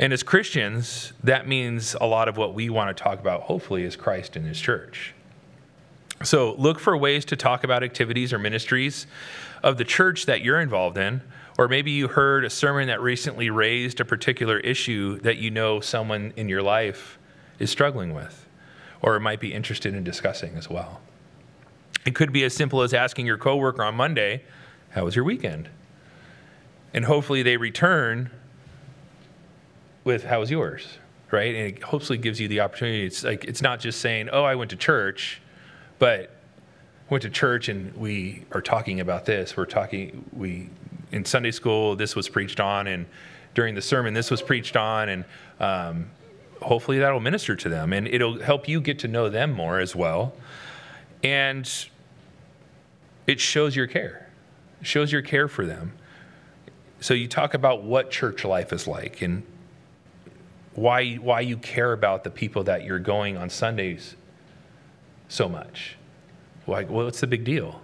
And 0.00 0.14
as 0.14 0.22
Christians, 0.22 1.12
that 1.22 1.46
means 1.46 1.94
a 2.00 2.06
lot 2.06 2.26
of 2.26 2.38
what 2.38 2.54
we 2.54 2.70
want 2.70 2.96
to 2.96 3.00
talk 3.00 3.20
about, 3.20 3.42
hopefully, 3.42 3.84
is 3.84 3.96
Christ 3.96 4.34
and 4.34 4.46
His 4.46 4.58
church. 4.58 5.12
So 6.24 6.54
look 6.54 6.80
for 6.80 6.96
ways 6.96 7.26
to 7.26 7.36
talk 7.36 7.64
about 7.64 7.84
activities 7.84 8.32
or 8.32 8.38
ministries 8.38 9.06
of 9.62 9.76
the 9.76 9.84
church 9.84 10.24
that 10.24 10.40
you're 10.40 10.58
involved 10.58 10.96
in. 10.96 11.20
Or 11.58 11.68
maybe 11.68 11.90
you 11.90 12.08
heard 12.08 12.46
a 12.46 12.50
sermon 12.50 12.86
that 12.88 13.02
recently 13.02 13.50
raised 13.50 14.00
a 14.00 14.04
particular 14.06 14.58
issue 14.60 15.18
that 15.20 15.36
you 15.36 15.50
know 15.50 15.80
someone 15.80 16.32
in 16.34 16.48
your 16.48 16.62
life 16.62 17.18
is 17.58 17.70
struggling 17.70 18.14
with 18.14 18.46
or 19.02 19.20
might 19.20 19.38
be 19.38 19.52
interested 19.52 19.94
in 19.94 20.02
discussing 20.02 20.56
as 20.56 20.70
well. 20.70 21.02
It 22.06 22.14
could 22.14 22.32
be 22.32 22.42
as 22.44 22.54
simple 22.54 22.80
as 22.80 22.94
asking 22.94 23.26
your 23.26 23.36
coworker 23.36 23.82
on 23.82 23.96
Monday, 23.96 24.44
How 24.90 25.04
was 25.04 25.14
your 25.14 25.26
weekend? 25.26 25.68
And 26.94 27.04
hopefully 27.04 27.42
they 27.42 27.58
return 27.58 28.30
with, 30.10 30.24
How 30.24 30.40
was 30.40 30.50
yours? 30.50 30.98
Right? 31.30 31.54
And 31.54 31.76
it 31.76 31.82
hopefully 31.82 32.18
gives 32.18 32.40
you 32.40 32.48
the 32.48 32.60
opportunity. 32.60 33.04
It's 33.04 33.22
like, 33.22 33.44
it's 33.44 33.62
not 33.62 33.78
just 33.78 34.00
saying, 34.00 34.28
Oh, 34.32 34.42
I 34.42 34.56
went 34.56 34.70
to 34.70 34.76
church, 34.76 35.40
but 36.00 36.30
went 37.08 37.22
to 37.22 37.30
church 37.30 37.68
and 37.68 37.94
we 37.96 38.44
are 38.52 38.60
talking 38.60 38.98
about 39.00 39.24
this. 39.24 39.56
We're 39.56 39.66
talking, 39.66 40.24
we, 40.32 40.68
in 41.12 41.24
Sunday 41.24 41.52
school, 41.52 41.94
this 41.94 42.16
was 42.16 42.28
preached 42.28 42.58
on, 42.58 42.88
and 42.88 43.06
during 43.54 43.74
the 43.74 43.82
sermon, 43.82 44.14
this 44.14 44.30
was 44.30 44.42
preached 44.42 44.76
on, 44.76 45.08
and 45.08 45.24
um, 45.60 46.10
hopefully 46.60 46.98
that'll 46.98 47.20
minister 47.20 47.54
to 47.56 47.68
them 47.68 47.92
and 47.92 48.06
it'll 48.08 48.40
help 48.40 48.68
you 48.68 48.80
get 48.80 48.98
to 49.00 49.08
know 49.08 49.28
them 49.28 49.52
more 49.52 49.78
as 49.78 49.94
well. 49.94 50.34
And 51.22 51.70
it 53.26 53.38
shows 53.40 53.76
your 53.76 53.86
care. 53.86 54.28
It 54.80 54.86
shows 54.86 55.12
your 55.12 55.22
care 55.22 55.46
for 55.46 55.64
them. 55.64 55.92
So 57.00 57.14
you 57.14 57.28
talk 57.28 57.54
about 57.54 57.82
what 57.82 58.10
church 58.10 58.44
life 58.44 58.72
is 58.72 58.86
like 58.86 59.22
and 59.22 59.42
why 60.74 61.14
why 61.16 61.40
you 61.40 61.56
care 61.56 61.92
about 61.92 62.24
the 62.24 62.30
people 62.30 62.64
that 62.64 62.84
you're 62.84 62.98
going 62.98 63.36
on 63.36 63.50
Sundays 63.50 64.16
so 65.28 65.48
much. 65.48 65.96
Like, 66.66 66.90
well, 66.90 67.04
what's 67.04 67.20
the 67.20 67.26
big 67.26 67.44
deal? 67.44 67.80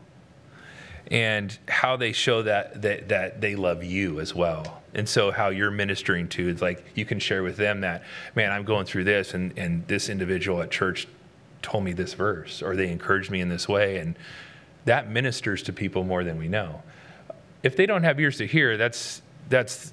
And 1.09 1.57
how 1.69 1.97
they 1.97 2.12
show 2.12 2.43
that 2.43 2.83
that 2.83 3.09
that 3.09 3.40
they 3.40 3.57
love 3.57 3.85
you 3.85 4.21
as 4.21 4.35
well. 4.35 4.83
And 4.95 5.09
so 5.09 5.31
how 5.31 5.50
you're 5.50 5.71
ministering 5.71 6.26
to, 6.31 6.49
it's 6.49 6.62
like 6.62 6.85
you 6.95 7.05
can 7.05 7.19
share 7.19 7.43
with 7.43 7.59
them 7.59 7.83
that, 7.83 8.02
man, 8.35 8.50
I'm 8.50 8.64
going 8.64 8.87
through 8.87 9.05
this 9.05 9.35
and, 9.35 9.52
and 9.59 9.87
this 9.87 10.09
individual 10.09 10.62
at 10.62 10.71
church 10.71 11.07
told 11.61 11.85
me 11.85 11.93
this 11.93 12.14
verse 12.14 12.62
or 12.62 12.76
they 12.76 12.90
encouraged 12.90 13.31
me 13.31 13.43
in 13.43 13.50
this 13.50 13.69
way. 13.69 13.99
And 13.99 14.16
that 14.87 15.11
ministers 15.11 15.62
to 15.64 15.73
people 15.73 16.02
more 16.02 16.25
than 16.25 16.38
we 16.38 16.49
know. 16.49 16.83
If 17.62 17.76
they 17.76 17.85
don't 17.85 18.05
have 18.05 18.19
ears 18.19 18.38
to 18.38 18.47
hear, 18.47 18.76
that's 18.76 19.21
that's 19.49 19.93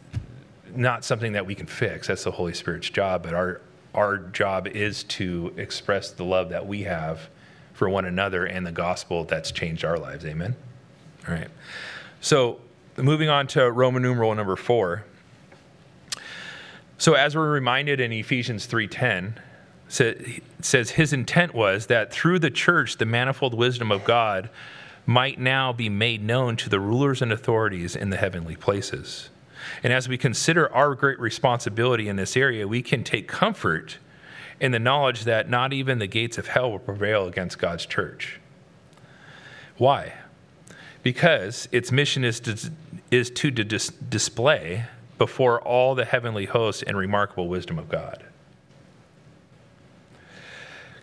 not 0.75 1.03
something 1.03 1.33
that 1.33 1.45
we 1.45 1.55
can 1.55 1.67
fix. 1.67 2.07
That's 2.07 2.23
the 2.23 2.31
Holy 2.31 2.53
Spirit's 2.53 2.89
job. 2.89 3.23
But 3.23 3.33
our 3.33 3.61
our 3.93 4.17
job 4.17 4.67
is 4.67 5.03
to 5.03 5.53
express 5.55 6.11
the 6.11 6.23
love 6.23 6.49
that 6.49 6.65
we 6.65 6.83
have 6.83 7.29
for 7.73 7.87
one 7.89 8.05
another 8.05 8.45
and 8.45 8.65
the 8.65 8.71
gospel 8.71 9.23
that's 9.23 9.51
changed 9.51 9.85
our 9.85 9.97
lives. 9.97 10.25
Amen. 10.25 10.55
All 11.27 11.33
right. 11.33 11.49
So 12.21 12.59
moving 12.97 13.29
on 13.29 13.47
to 13.47 13.69
Roman 13.71 14.01
numeral 14.01 14.33
number 14.33 14.55
four. 14.55 15.03
So 16.97 17.13
as 17.13 17.35
we're 17.35 17.51
reminded 17.51 17.99
in 17.99 18.11
Ephesians 18.11 18.65
3:10, 18.65 19.35
it 19.99 20.43
says 20.61 20.91
his 20.91 21.13
intent 21.13 21.53
was 21.53 21.87
that 21.87 22.11
through 22.11 22.39
the 22.39 22.49
church 22.49 22.97
the 22.97 23.05
manifold 23.05 23.53
wisdom 23.53 23.91
of 23.91 24.03
God 24.05 24.49
might 25.05 25.39
now 25.39 25.73
be 25.73 25.89
made 25.89 26.23
known 26.23 26.55
to 26.55 26.69
the 26.69 26.79
rulers 26.79 27.21
and 27.21 27.31
authorities 27.31 27.95
in 27.95 28.09
the 28.09 28.17
heavenly 28.17 28.55
places. 28.55 29.29
And 29.81 29.91
as 29.91 30.07
we 30.07 30.17
consider 30.17 30.71
our 30.73 30.93
great 30.95 31.19
responsibility 31.19 32.07
in 32.07 32.15
this 32.15 32.37
area, 32.37 32.67
we 32.67 32.81
can 32.81 33.03
take 33.03 33.27
comfort 33.27 33.97
in 34.59 34.71
the 34.71 34.79
knowledge 34.79 35.23
that 35.23 35.49
not 35.49 35.73
even 35.73 35.99
the 35.99 36.07
gates 36.07 36.37
of 36.37 36.47
hell 36.47 36.71
will 36.71 36.79
prevail 36.79 37.27
against 37.27 37.57
God's 37.57 37.85
church. 37.85 38.39
Why? 39.77 40.13
Because 41.01 41.67
its 41.71 41.91
mission 41.91 42.23
is 42.23 42.39
to, 42.41 42.71
is 43.11 43.29
to 43.31 43.51
dis- 43.51 43.89
display 43.89 44.85
before 45.17 45.61
all 45.61 45.95
the 45.95 46.05
heavenly 46.05 46.45
hosts 46.45 46.83
and 46.83 46.97
remarkable 46.97 47.47
wisdom 47.47 47.79
of 47.79 47.89
God. 47.89 48.23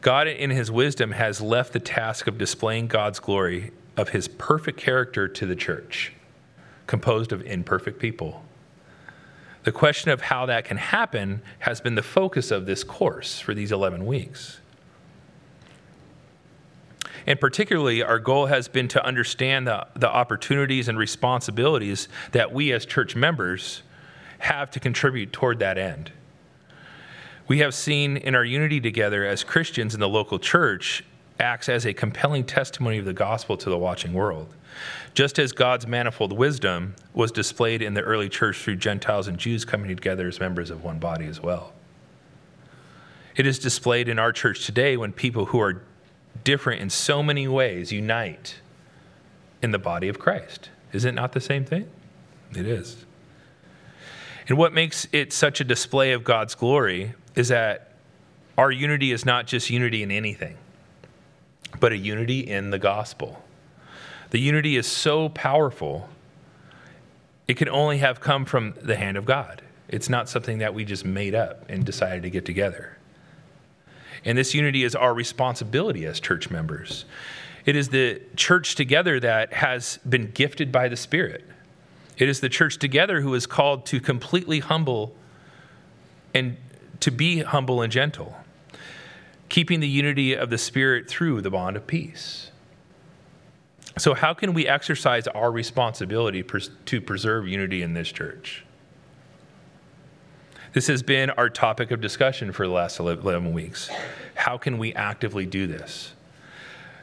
God, 0.00 0.28
in 0.28 0.50
his 0.50 0.70
wisdom, 0.70 1.12
has 1.12 1.42
left 1.42 1.72
the 1.72 1.80
task 1.80 2.26
of 2.26 2.38
displaying 2.38 2.86
God's 2.86 3.20
glory 3.20 3.70
of 3.96 4.10
his 4.10 4.28
perfect 4.28 4.78
character 4.78 5.28
to 5.28 5.44
the 5.44 5.56
church, 5.56 6.12
composed 6.86 7.32
of 7.32 7.42
imperfect 7.42 7.98
people. 7.98 8.42
The 9.64 9.72
question 9.72 10.10
of 10.10 10.22
how 10.22 10.46
that 10.46 10.64
can 10.64 10.78
happen 10.78 11.42
has 11.60 11.80
been 11.80 11.94
the 11.94 12.02
focus 12.02 12.50
of 12.50 12.66
this 12.66 12.82
course 12.82 13.40
for 13.40 13.54
these 13.54 13.72
11 13.72 14.06
weeks. 14.06 14.58
And 17.26 17.38
particularly, 17.38 18.02
our 18.02 18.18
goal 18.18 18.46
has 18.46 18.68
been 18.68 18.88
to 18.88 19.04
understand 19.04 19.66
the, 19.66 19.86
the 19.94 20.08
opportunities 20.08 20.88
and 20.88 20.98
responsibilities 20.98 22.08
that 22.32 22.52
we 22.52 22.72
as 22.72 22.86
church 22.86 23.14
members 23.14 23.82
have 24.38 24.70
to 24.70 24.80
contribute 24.80 25.32
toward 25.32 25.58
that 25.58 25.76
end. 25.76 26.12
We 27.46 27.58
have 27.58 27.74
seen 27.74 28.16
in 28.16 28.34
our 28.34 28.44
unity 28.44 28.80
together 28.80 29.26
as 29.26 29.44
Christians 29.44 29.92
in 29.92 30.00
the 30.00 30.08
local 30.08 30.38
church 30.38 31.04
acts 31.38 31.68
as 31.68 31.84
a 31.84 31.92
compelling 31.92 32.44
testimony 32.44 32.98
of 32.98 33.04
the 33.04 33.12
gospel 33.12 33.56
to 33.58 33.68
the 33.68 33.78
watching 33.78 34.14
world. 34.14 34.54
Just 35.14 35.38
as 35.38 35.52
God's 35.52 35.86
manifold 35.86 36.32
wisdom 36.32 36.94
was 37.14 37.32
displayed 37.32 37.82
in 37.82 37.94
the 37.94 38.02
early 38.02 38.28
church 38.28 38.58
through 38.58 38.76
Gentiles 38.76 39.28
and 39.28 39.38
Jews 39.38 39.64
coming 39.64 39.94
together 39.94 40.28
as 40.28 40.40
members 40.40 40.70
of 40.70 40.84
one 40.84 40.98
body 40.98 41.26
as 41.26 41.40
well. 41.40 41.72
It 43.36 43.46
is 43.46 43.58
displayed 43.58 44.08
in 44.08 44.18
our 44.18 44.32
church 44.32 44.66
today 44.66 44.96
when 44.96 45.12
people 45.12 45.46
who 45.46 45.60
are 45.60 45.82
different 46.44 46.82
in 46.82 46.90
so 46.90 47.22
many 47.22 47.48
ways 47.48 47.92
unite 47.92 48.60
in 49.62 49.70
the 49.70 49.78
body 49.78 50.08
of 50.08 50.18
Christ. 50.18 50.70
Is 50.92 51.04
it 51.04 51.12
not 51.12 51.32
the 51.32 51.40
same 51.40 51.64
thing? 51.64 51.88
It 52.56 52.66
is. 52.66 53.04
And 54.48 54.58
what 54.58 54.72
makes 54.72 55.06
it 55.12 55.32
such 55.32 55.60
a 55.60 55.64
display 55.64 56.12
of 56.12 56.24
God's 56.24 56.54
glory 56.54 57.14
is 57.36 57.48
that 57.48 57.92
our 58.58 58.70
unity 58.70 59.12
is 59.12 59.24
not 59.24 59.46
just 59.46 59.70
unity 59.70 60.02
in 60.02 60.10
anything, 60.10 60.56
but 61.78 61.92
a 61.92 61.96
unity 61.96 62.40
in 62.40 62.70
the 62.70 62.78
gospel. 62.78 63.42
The 64.30 64.38
unity 64.38 64.76
is 64.76 64.86
so 64.86 65.28
powerful, 65.28 66.08
it 67.48 67.56
can 67.56 67.68
only 67.68 67.98
have 67.98 68.20
come 68.20 68.44
from 68.44 68.74
the 68.80 68.96
hand 68.96 69.16
of 69.16 69.24
God. 69.24 69.62
It's 69.88 70.08
not 70.08 70.28
something 70.28 70.58
that 70.58 70.72
we 70.72 70.84
just 70.84 71.04
made 71.04 71.34
up 71.34 71.64
and 71.68 71.84
decided 71.84 72.22
to 72.22 72.30
get 72.30 72.44
together. 72.44 72.96
And 74.24 74.38
this 74.38 74.54
unity 74.54 74.84
is 74.84 74.94
our 74.94 75.12
responsibility 75.12 76.06
as 76.06 76.20
church 76.20 76.50
members. 76.50 77.06
It 77.64 77.74
is 77.74 77.88
the 77.88 78.22
church 78.36 78.76
together 78.76 79.18
that 79.20 79.52
has 79.52 79.98
been 80.08 80.30
gifted 80.30 80.70
by 80.70 80.88
the 80.88 80.96
Spirit. 80.96 81.44
It 82.16 82.28
is 82.28 82.40
the 82.40 82.48
church 82.48 82.78
together 82.78 83.20
who 83.22 83.34
is 83.34 83.46
called 83.46 83.86
to 83.86 84.00
completely 84.00 84.60
humble 84.60 85.14
and 86.34 86.56
to 87.00 87.10
be 87.10 87.40
humble 87.40 87.82
and 87.82 87.90
gentle, 87.90 88.36
keeping 89.48 89.80
the 89.80 89.88
unity 89.88 90.34
of 90.34 90.50
the 90.50 90.58
Spirit 90.58 91.08
through 91.08 91.40
the 91.40 91.50
bond 91.50 91.76
of 91.76 91.86
peace. 91.86 92.50
So, 93.98 94.14
how 94.14 94.34
can 94.34 94.54
we 94.54 94.68
exercise 94.68 95.26
our 95.28 95.50
responsibility 95.50 96.44
to 96.86 97.00
preserve 97.00 97.48
unity 97.48 97.82
in 97.82 97.94
this 97.94 98.10
church? 98.10 98.64
This 100.72 100.86
has 100.86 101.02
been 101.02 101.30
our 101.30 101.50
topic 101.50 101.90
of 101.90 102.00
discussion 102.00 102.52
for 102.52 102.66
the 102.66 102.72
last 102.72 103.00
11 103.00 103.52
weeks. 103.52 103.90
How 104.36 104.56
can 104.56 104.78
we 104.78 104.94
actively 104.94 105.44
do 105.44 105.66
this? 105.66 106.12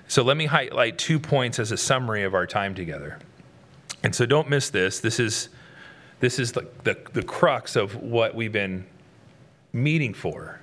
So, 0.08 0.24
let 0.24 0.38
me 0.38 0.46
highlight 0.46 0.98
two 0.98 1.20
points 1.20 1.60
as 1.60 1.72
a 1.72 1.78
summary 1.78 2.24
of 2.24 2.34
our 2.34 2.48
time 2.48 2.74
together. 2.74 3.20
And 4.04 4.16
so, 4.16 4.26
don't 4.26 4.50
miss 4.50 4.70
this. 4.70 5.02
This 5.02 5.20
is, 5.20 5.50
this 6.22 6.40
is 6.40 6.54
the, 6.54 6.68
the, 6.84 6.98
the 7.12 7.24
crux 7.24 7.76
of 7.76 7.96
what 7.96 8.34
we've 8.34 8.54
been 8.54 8.86
meeting 9.74 10.14
for. 10.14 10.62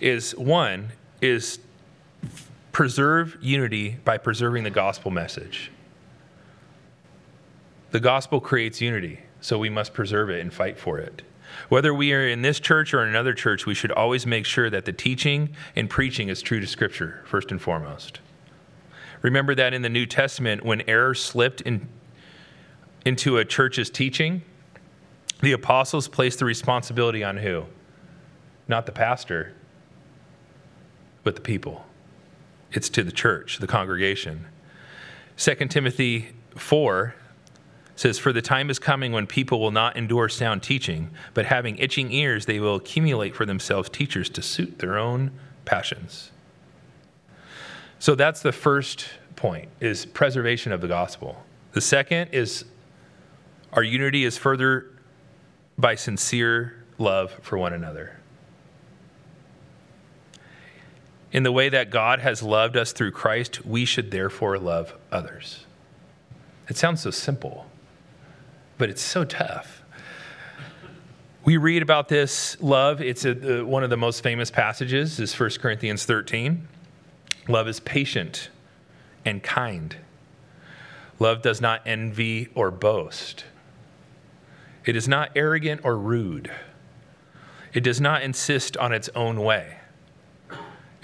Is 0.00 0.36
one, 0.36 0.90
is 1.22 1.58
preserve 2.74 3.38
unity 3.40 3.96
by 4.04 4.18
preserving 4.18 4.64
the 4.64 4.70
gospel 4.70 5.10
message. 5.10 5.70
The 7.92 8.00
gospel 8.00 8.40
creates 8.40 8.80
unity, 8.80 9.20
so 9.40 9.60
we 9.60 9.70
must 9.70 9.94
preserve 9.94 10.28
it 10.28 10.40
and 10.40 10.52
fight 10.52 10.76
for 10.76 10.98
it. 10.98 11.22
Whether 11.68 11.94
we 11.94 12.12
are 12.12 12.26
in 12.26 12.42
this 12.42 12.58
church 12.58 12.92
or 12.92 13.04
another 13.04 13.32
church, 13.32 13.64
we 13.64 13.74
should 13.74 13.92
always 13.92 14.26
make 14.26 14.44
sure 14.44 14.68
that 14.70 14.86
the 14.86 14.92
teaching 14.92 15.54
and 15.76 15.88
preaching 15.88 16.28
is 16.28 16.42
true 16.42 16.58
to 16.58 16.66
Scripture, 16.66 17.22
first 17.24 17.52
and 17.52 17.62
foremost. 17.62 18.18
Remember 19.22 19.54
that 19.54 19.72
in 19.72 19.82
the 19.82 19.88
New 19.88 20.04
Testament, 20.04 20.64
when 20.64 20.80
error 20.88 21.14
slipped 21.14 21.60
in, 21.60 21.88
into 23.06 23.38
a 23.38 23.44
church's 23.44 23.88
teaching, 23.88 24.42
the 25.42 25.52
apostles 25.52 26.08
placed 26.08 26.40
the 26.40 26.44
responsibility 26.44 27.22
on 27.22 27.36
who? 27.36 27.66
Not 28.66 28.84
the 28.84 28.92
pastor, 28.92 29.54
but 31.22 31.36
the 31.36 31.40
people 31.40 31.84
it's 32.74 32.88
to 32.90 33.02
the 33.02 33.12
church, 33.12 33.58
the 33.58 33.66
congregation. 33.66 34.46
2 35.38 35.54
Timothy 35.68 36.28
4 36.56 37.14
says, 37.96 38.18
For 38.18 38.32
the 38.32 38.42
time 38.42 38.68
is 38.68 38.78
coming 38.78 39.12
when 39.12 39.26
people 39.26 39.60
will 39.60 39.70
not 39.70 39.96
endure 39.96 40.28
sound 40.28 40.62
teaching, 40.62 41.10
but 41.32 41.46
having 41.46 41.78
itching 41.78 42.12
ears, 42.12 42.46
they 42.46 42.60
will 42.60 42.74
accumulate 42.74 43.34
for 43.34 43.46
themselves 43.46 43.88
teachers 43.88 44.28
to 44.30 44.42
suit 44.42 44.80
their 44.80 44.98
own 44.98 45.30
passions. 45.64 46.32
So 47.98 48.14
that's 48.14 48.42
the 48.42 48.52
first 48.52 49.08
point 49.36 49.68
is 49.80 50.04
preservation 50.04 50.72
of 50.72 50.80
the 50.80 50.88
gospel. 50.88 51.42
The 51.72 51.80
second 51.80 52.28
is 52.32 52.64
our 53.72 53.82
unity 53.82 54.24
is 54.24 54.36
further 54.36 54.90
by 55.78 55.94
sincere 55.94 56.84
love 56.98 57.32
for 57.42 57.58
one 57.58 57.72
another. 57.72 58.20
In 61.34 61.42
the 61.42 61.50
way 61.50 61.68
that 61.68 61.90
God 61.90 62.20
has 62.20 62.44
loved 62.44 62.76
us 62.76 62.92
through 62.92 63.10
Christ, 63.10 63.66
we 63.66 63.84
should 63.84 64.12
therefore 64.12 64.56
love 64.56 64.94
others. 65.10 65.66
It 66.68 66.76
sounds 66.76 67.02
so 67.02 67.10
simple, 67.10 67.66
but 68.78 68.88
it's 68.88 69.02
so 69.02 69.24
tough. 69.24 69.82
We 71.44 71.56
read 71.56 71.82
about 71.82 72.08
this 72.08 72.56
love. 72.62 73.02
It's 73.02 73.24
a, 73.24 73.62
one 73.62 73.82
of 73.82 73.90
the 73.90 73.96
most 73.96 74.22
famous 74.22 74.48
passages 74.48 75.18
is 75.18 75.38
1 75.38 75.50
Corinthians 75.60 76.04
13. 76.04 76.68
Love 77.48 77.66
is 77.66 77.80
patient 77.80 78.48
and 79.24 79.42
kind. 79.42 79.96
Love 81.18 81.42
does 81.42 81.60
not 81.60 81.82
envy 81.84 82.48
or 82.54 82.70
boast. 82.70 83.44
It 84.84 84.94
is 84.94 85.08
not 85.08 85.32
arrogant 85.34 85.80
or 85.82 85.98
rude. 85.98 86.52
It 87.72 87.80
does 87.80 88.00
not 88.00 88.22
insist 88.22 88.76
on 88.76 88.92
its 88.92 89.08
own 89.16 89.40
way. 89.40 89.78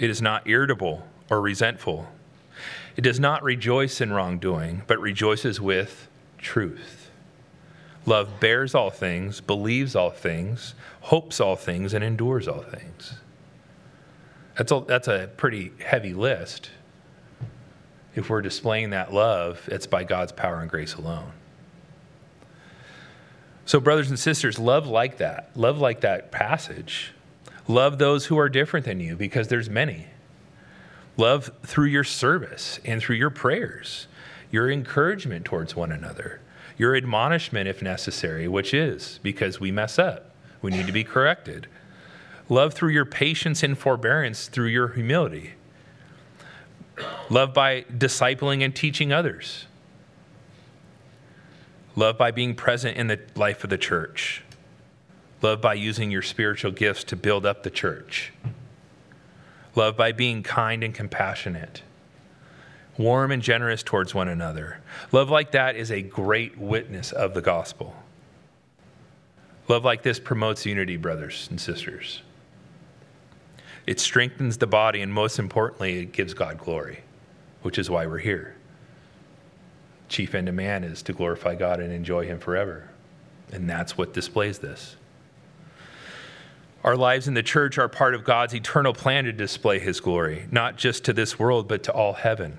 It 0.01 0.09
is 0.09 0.19
not 0.19 0.49
irritable 0.49 1.07
or 1.29 1.39
resentful. 1.39 2.07
It 2.97 3.01
does 3.01 3.19
not 3.19 3.43
rejoice 3.43 4.01
in 4.01 4.11
wrongdoing, 4.11 4.81
but 4.87 4.99
rejoices 4.99 5.61
with 5.61 6.07
truth. 6.39 7.11
Love 8.07 8.39
bears 8.39 8.73
all 8.73 8.89
things, 8.89 9.41
believes 9.41 9.95
all 9.95 10.09
things, 10.09 10.73
hopes 11.01 11.39
all 11.39 11.55
things, 11.55 11.93
and 11.93 12.03
endures 12.03 12.47
all 12.47 12.63
things. 12.63 13.19
That's 14.57 14.71
a, 14.71 14.83
that's 14.87 15.07
a 15.07 15.29
pretty 15.37 15.71
heavy 15.85 16.15
list. 16.15 16.71
If 18.15 18.27
we're 18.27 18.41
displaying 18.41 18.89
that 18.89 19.13
love, 19.13 19.69
it's 19.71 19.85
by 19.85 20.03
God's 20.03 20.31
power 20.31 20.61
and 20.61 20.69
grace 20.69 20.95
alone. 20.95 21.31
So, 23.65 23.79
brothers 23.79 24.09
and 24.09 24.17
sisters, 24.17 24.57
love 24.57 24.87
like 24.87 25.17
that. 25.17 25.51
Love 25.55 25.77
like 25.77 26.01
that 26.01 26.31
passage. 26.31 27.13
Love 27.67 27.97
those 27.97 28.25
who 28.25 28.37
are 28.37 28.49
different 28.49 28.85
than 28.85 28.99
you 28.99 29.15
because 29.15 29.47
there's 29.47 29.69
many. 29.69 30.07
Love 31.17 31.51
through 31.63 31.85
your 31.85 32.03
service 32.03 32.79
and 32.85 33.01
through 33.01 33.15
your 33.15 33.29
prayers, 33.29 34.07
your 34.49 34.69
encouragement 34.71 35.45
towards 35.45 35.75
one 35.75 35.91
another, 35.91 36.41
your 36.77 36.95
admonishment 36.95 37.67
if 37.67 37.81
necessary, 37.81 38.47
which 38.47 38.73
is 38.73 39.19
because 39.21 39.59
we 39.59 39.71
mess 39.71 39.99
up. 39.99 40.31
We 40.61 40.71
need 40.71 40.87
to 40.87 40.93
be 40.93 41.03
corrected. 41.03 41.67
Love 42.49 42.73
through 42.73 42.89
your 42.89 43.05
patience 43.05 43.63
and 43.63 43.77
forbearance 43.77 44.47
through 44.47 44.67
your 44.67 44.89
humility. 44.89 45.51
Love 47.29 47.53
by 47.53 47.83
discipling 47.83 48.63
and 48.63 48.75
teaching 48.75 49.13
others. 49.13 49.65
Love 51.95 52.17
by 52.17 52.31
being 52.31 52.55
present 52.55 52.97
in 52.97 53.07
the 53.07 53.19
life 53.35 53.63
of 53.63 53.69
the 53.69 53.77
church. 53.77 54.43
Love 55.41 55.59
by 55.61 55.73
using 55.73 56.11
your 56.11 56.21
spiritual 56.21 56.71
gifts 56.71 57.03
to 57.05 57.15
build 57.15 57.45
up 57.45 57.63
the 57.63 57.69
church. 57.69 58.31
Love 59.75 59.97
by 59.97 60.11
being 60.11 60.43
kind 60.43 60.83
and 60.83 60.93
compassionate, 60.93 61.81
warm 62.97 63.31
and 63.31 63.41
generous 63.41 63.81
towards 63.81 64.13
one 64.13 64.27
another. 64.27 64.81
Love 65.11 65.29
like 65.29 65.51
that 65.51 65.75
is 65.75 65.91
a 65.91 66.01
great 66.01 66.57
witness 66.57 67.11
of 67.11 67.33
the 67.33 67.41
gospel. 67.41 67.95
Love 69.67 69.85
like 69.85 70.03
this 70.03 70.19
promotes 70.19 70.65
unity, 70.65 70.97
brothers 70.97 71.47
and 71.49 71.59
sisters. 71.59 72.21
It 73.87 73.99
strengthens 73.99 74.57
the 74.57 74.67
body, 74.67 75.01
and 75.01 75.11
most 75.11 75.39
importantly, 75.39 75.99
it 75.99 76.11
gives 76.11 76.33
God 76.33 76.57
glory, 76.57 77.01
which 77.61 77.79
is 77.79 77.89
why 77.89 78.05
we're 78.05 78.19
here. 78.19 78.55
Chief 80.09 80.35
end 80.35 80.49
of 80.49 80.55
man 80.55 80.83
is 80.83 81.01
to 81.03 81.13
glorify 81.13 81.55
God 81.55 81.79
and 81.79 81.91
enjoy 81.91 82.25
Him 82.27 82.37
forever. 82.37 82.89
And 83.51 83.69
that's 83.69 83.97
what 83.97 84.13
displays 84.13 84.59
this. 84.59 84.97
Our 86.83 86.97
lives 86.97 87.27
in 87.27 87.35
the 87.35 87.43
church 87.43 87.77
are 87.77 87.87
part 87.87 88.15
of 88.15 88.23
God's 88.23 88.55
eternal 88.55 88.93
plan 88.93 89.25
to 89.25 89.31
display 89.31 89.77
His 89.77 89.99
glory, 89.99 90.47
not 90.49 90.77
just 90.77 91.03
to 91.05 91.13
this 91.13 91.37
world, 91.37 91.67
but 91.67 91.83
to 91.83 91.93
all 91.93 92.13
heaven. 92.13 92.57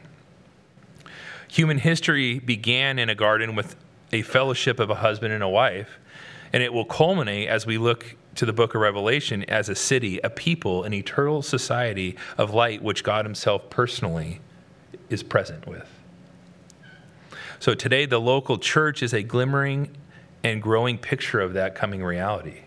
Human 1.48 1.78
history 1.78 2.38
began 2.38 3.00
in 3.00 3.10
a 3.10 3.16
garden 3.16 3.56
with 3.56 3.74
a 4.12 4.22
fellowship 4.22 4.78
of 4.78 4.90
a 4.90 4.94
husband 4.96 5.34
and 5.34 5.42
a 5.42 5.48
wife, 5.48 5.98
and 6.52 6.62
it 6.62 6.72
will 6.72 6.84
culminate 6.84 7.48
as 7.48 7.66
we 7.66 7.78
look 7.78 8.14
to 8.36 8.46
the 8.46 8.52
book 8.52 8.74
of 8.74 8.80
Revelation 8.80 9.42
as 9.44 9.68
a 9.68 9.74
city, 9.74 10.20
a 10.22 10.30
people, 10.30 10.84
an 10.84 10.94
eternal 10.94 11.42
society 11.42 12.16
of 12.38 12.54
light 12.54 12.80
which 12.80 13.02
God 13.02 13.24
Himself 13.24 13.70
personally 13.70 14.40
is 15.10 15.24
present 15.24 15.66
with. 15.66 15.88
So 17.58 17.74
today, 17.74 18.06
the 18.06 18.20
local 18.20 18.56
church 18.56 19.02
is 19.02 19.12
a 19.12 19.22
glimmering 19.22 19.90
and 20.44 20.62
growing 20.62 20.96
picture 20.96 21.40
of 21.40 21.54
that 21.54 21.74
coming 21.74 22.04
reality. 22.04 22.60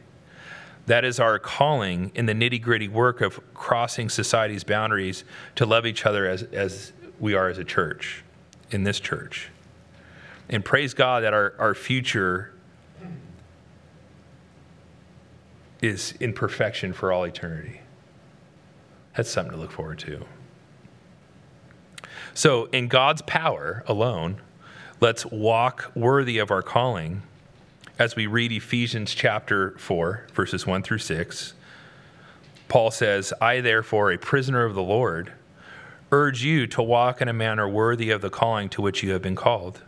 That 0.88 1.04
is 1.04 1.20
our 1.20 1.40
calling 1.40 2.12
in 2.14 2.28
the 2.28 2.34
nitty 2.34 2.62
gritty 2.62 2.88
work 2.88 3.22
of 3.22 3.40
crossing 3.54 4.10
society's 4.10 4.64
boundaries 4.64 5.24
to 5.56 5.66
love 5.66 5.86
each 5.86 6.06
other 6.06 6.28
as, 6.28 6.44
as 6.44 6.94
we 7.20 7.34
are 7.34 7.50
as 7.50 7.58
a 7.58 7.64
church, 7.64 8.24
in 8.72 8.84
this 8.84 9.00
church. 9.00 9.50
And 10.48 10.64
praise 10.64 10.94
God 10.94 11.24
that 11.24 11.34
our, 11.34 11.54
our 11.58 11.74
future 11.74 12.54
is 15.82 16.14
in 16.20 16.34
perfection 16.34 16.94
for 16.94 17.12
all 17.12 17.24
eternity. 17.24 17.82
That's 19.16 19.30
something 19.30 19.54
to 19.54 19.60
look 19.60 19.72
forward 19.72 20.00
to. 20.00 20.26
So, 22.34 22.66
in 22.66 22.90
God's 22.90 23.22
power 23.22 23.84
alone, 23.88 24.42
let's 25.00 25.26
walk 25.26 25.92
worthy 25.96 26.38
of 26.38 26.52
our 26.52 26.62
calling 26.62 27.24
as 27.98 28.16
we 28.16 28.28
read 28.28 28.52
Ephesians 28.52 29.14
chapter 29.14 29.72
4, 29.78 30.28
verses 30.34 30.68
1 30.68 30.84
through 30.84 30.98
6, 30.98 31.54
Paul 32.68 32.92
says, 32.92 33.32
I, 33.40 33.62
therefore, 33.62 34.12
a 34.12 34.18
prisoner 34.18 34.66
of 34.66 34.76
the 34.76 34.84
Lord, 34.84 35.32
urge 36.12 36.44
you 36.44 36.68
to 36.68 36.84
walk 36.84 37.22
in 37.22 37.30
a 37.30 37.34
manner 37.34 37.70
worthy 37.70 38.10
of 38.12 38.22
the 38.22 38.30
calling 38.30 38.68
to 38.70 38.82
which 38.82 39.02
you 39.02 39.12
have 39.12 39.22
been 39.22 39.36
called, 39.36 39.82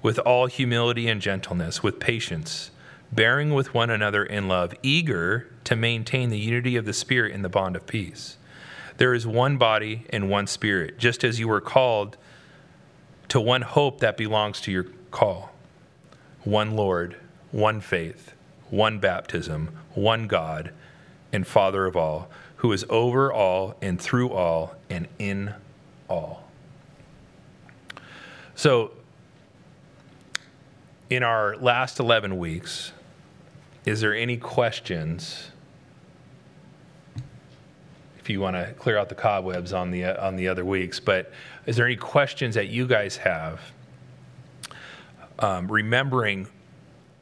with 0.00 0.18
all 0.20 0.46
humility 0.46 1.08
and 1.08 1.20
gentleness, 1.20 1.82
with 1.82 1.98
patience, 1.98 2.70
bearing 3.10 3.52
with 3.52 3.74
one 3.74 3.90
another 3.90 4.24
in 4.24 4.46
love, 4.46 4.72
eager 4.82 5.48
to 5.64 5.74
maintain 5.74 6.30
the 6.30 6.38
unity 6.38 6.76
of 6.76 6.84
the 6.84 6.92
Spirit 6.92 7.32
in 7.32 7.42
the 7.42 7.48
bond 7.48 7.74
of 7.74 7.86
peace. 7.86 8.36
There 8.98 9.14
is 9.14 9.26
one 9.26 9.58
body 9.58 10.06
and 10.10 10.30
one 10.30 10.46
Spirit, 10.46 10.98
just 10.98 11.24
as 11.24 11.40
you 11.40 11.48
were 11.48 11.60
called 11.60 12.16
to 13.28 13.40
one 13.40 13.62
hope 13.62 13.98
that 14.00 14.16
belongs 14.16 14.60
to 14.62 14.70
your 14.70 14.84
call 15.10 15.50
one 16.44 16.76
Lord, 16.76 17.16
one 17.50 17.80
faith, 17.80 18.34
one 18.70 18.98
baptism, 18.98 19.70
one 19.94 20.26
God, 20.26 20.72
and 21.32 21.46
Father 21.46 21.86
of 21.86 21.96
all, 21.96 22.28
who 22.56 22.72
is 22.72 22.84
over 22.88 23.32
all 23.32 23.76
and 23.80 24.00
through 24.00 24.30
all 24.30 24.74
and 24.90 25.08
in 25.18 25.54
all. 26.08 26.44
So, 28.54 28.90
in 31.10 31.22
our 31.22 31.56
last 31.56 32.00
11 32.00 32.36
weeks, 32.38 32.92
is 33.84 34.00
there 34.00 34.14
any 34.14 34.36
questions? 34.36 35.50
If 38.18 38.28
you 38.28 38.40
want 38.40 38.56
to 38.56 38.74
clear 38.74 38.98
out 38.98 39.08
the 39.08 39.14
cobwebs 39.14 39.72
on 39.72 39.90
the 39.90 40.04
on 40.22 40.36
the 40.36 40.48
other 40.48 40.64
weeks, 40.64 41.00
but 41.00 41.32
is 41.64 41.76
there 41.76 41.86
any 41.86 41.96
questions 41.96 42.54
that 42.56 42.68
you 42.68 42.86
guys 42.86 43.16
have 43.16 43.60
um, 45.38 45.70
remembering 45.70 46.48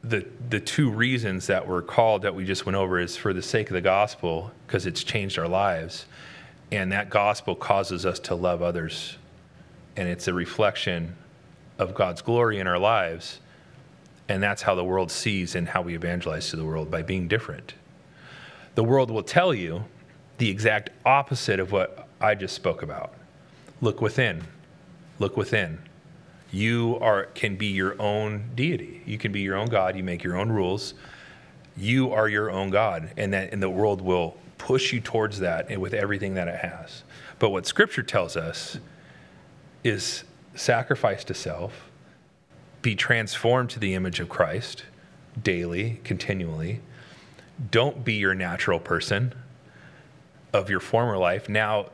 the 0.03 0.25
the 0.49 0.59
two 0.59 0.89
reasons 0.89 1.47
that 1.47 1.67
we're 1.67 1.81
called 1.81 2.21
that 2.21 2.33
we 2.33 2.45
just 2.45 2.65
went 2.65 2.75
over 2.75 2.99
is 2.99 3.17
for 3.17 3.33
the 3.33 3.41
sake 3.41 3.69
of 3.69 3.73
the 3.73 3.81
gospel 3.81 4.51
because 4.65 4.85
it's 4.85 5.03
changed 5.03 5.37
our 5.37 5.47
lives. 5.47 6.05
And 6.71 6.91
that 6.91 7.09
gospel 7.09 7.55
causes 7.55 8.05
us 8.05 8.19
to 8.19 8.35
love 8.35 8.61
others. 8.61 9.17
And 9.95 10.07
it's 10.07 10.27
a 10.27 10.33
reflection 10.33 11.15
of 11.79 11.95
God's 11.95 12.21
glory 12.21 12.59
in 12.59 12.67
our 12.67 12.77
lives. 12.77 13.39
And 14.29 14.43
that's 14.43 14.61
how 14.61 14.75
the 14.75 14.83
world 14.83 15.09
sees 15.09 15.55
and 15.55 15.67
how 15.67 15.81
we 15.81 15.95
evangelize 15.95 16.49
to 16.49 16.57
the 16.57 16.65
world 16.65 16.91
by 16.91 17.01
being 17.01 17.27
different. 17.27 17.73
The 18.75 18.83
world 18.83 19.09
will 19.09 19.23
tell 19.23 19.53
you 19.53 19.85
the 20.37 20.49
exact 20.49 20.89
opposite 21.05 21.59
of 21.59 21.71
what 21.71 22.07
I 22.19 22.35
just 22.35 22.53
spoke 22.53 22.83
about. 22.83 23.13
Look 23.81 24.01
within. 24.01 24.43
Look 25.19 25.37
within 25.37 25.79
you 26.51 26.97
are 27.01 27.25
can 27.25 27.55
be 27.55 27.67
your 27.67 28.01
own 28.01 28.51
deity. 28.55 29.01
You 29.05 29.17
can 29.17 29.31
be 29.31 29.41
your 29.41 29.55
own 29.55 29.67
God. 29.67 29.95
You 29.95 30.03
make 30.03 30.23
your 30.23 30.37
own 30.37 30.49
rules. 30.49 30.93
You 31.75 32.11
are 32.11 32.27
your 32.27 32.49
own 32.49 32.69
God, 32.69 33.11
and 33.17 33.33
that 33.33 33.53
and 33.53 33.61
the 33.61 33.69
world 33.69 34.01
will 34.01 34.37
push 34.57 34.91
you 34.91 34.99
towards 34.99 35.39
that 35.39 35.79
with 35.79 35.93
everything 35.93 36.33
that 36.35 36.47
it 36.47 36.59
has. 36.59 37.03
But 37.39 37.49
what 37.49 37.67
Scripture 37.67 38.03
tells 38.03 38.35
us 38.35 38.77
is 39.83 40.23
sacrifice 40.55 41.23
to 41.25 41.33
self, 41.33 41.89
be 42.81 42.95
transformed 42.95 43.69
to 43.71 43.79
the 43.79 43.93
image 43.93 44.19
of 44.19 44.29
Christ 44.29 44.83
daily, 45.41 45.99
continually. 46.03 46.81
Don't 47.71 48.03
be 48.03 48.13
your 48.13 48.33
natural 48.33 48.79
person 48.79 49.33
of 50.53 50.69
your 50.69 50.79
former 50.79 51.17
life. 51.17 51.47
Now 51.47 51.91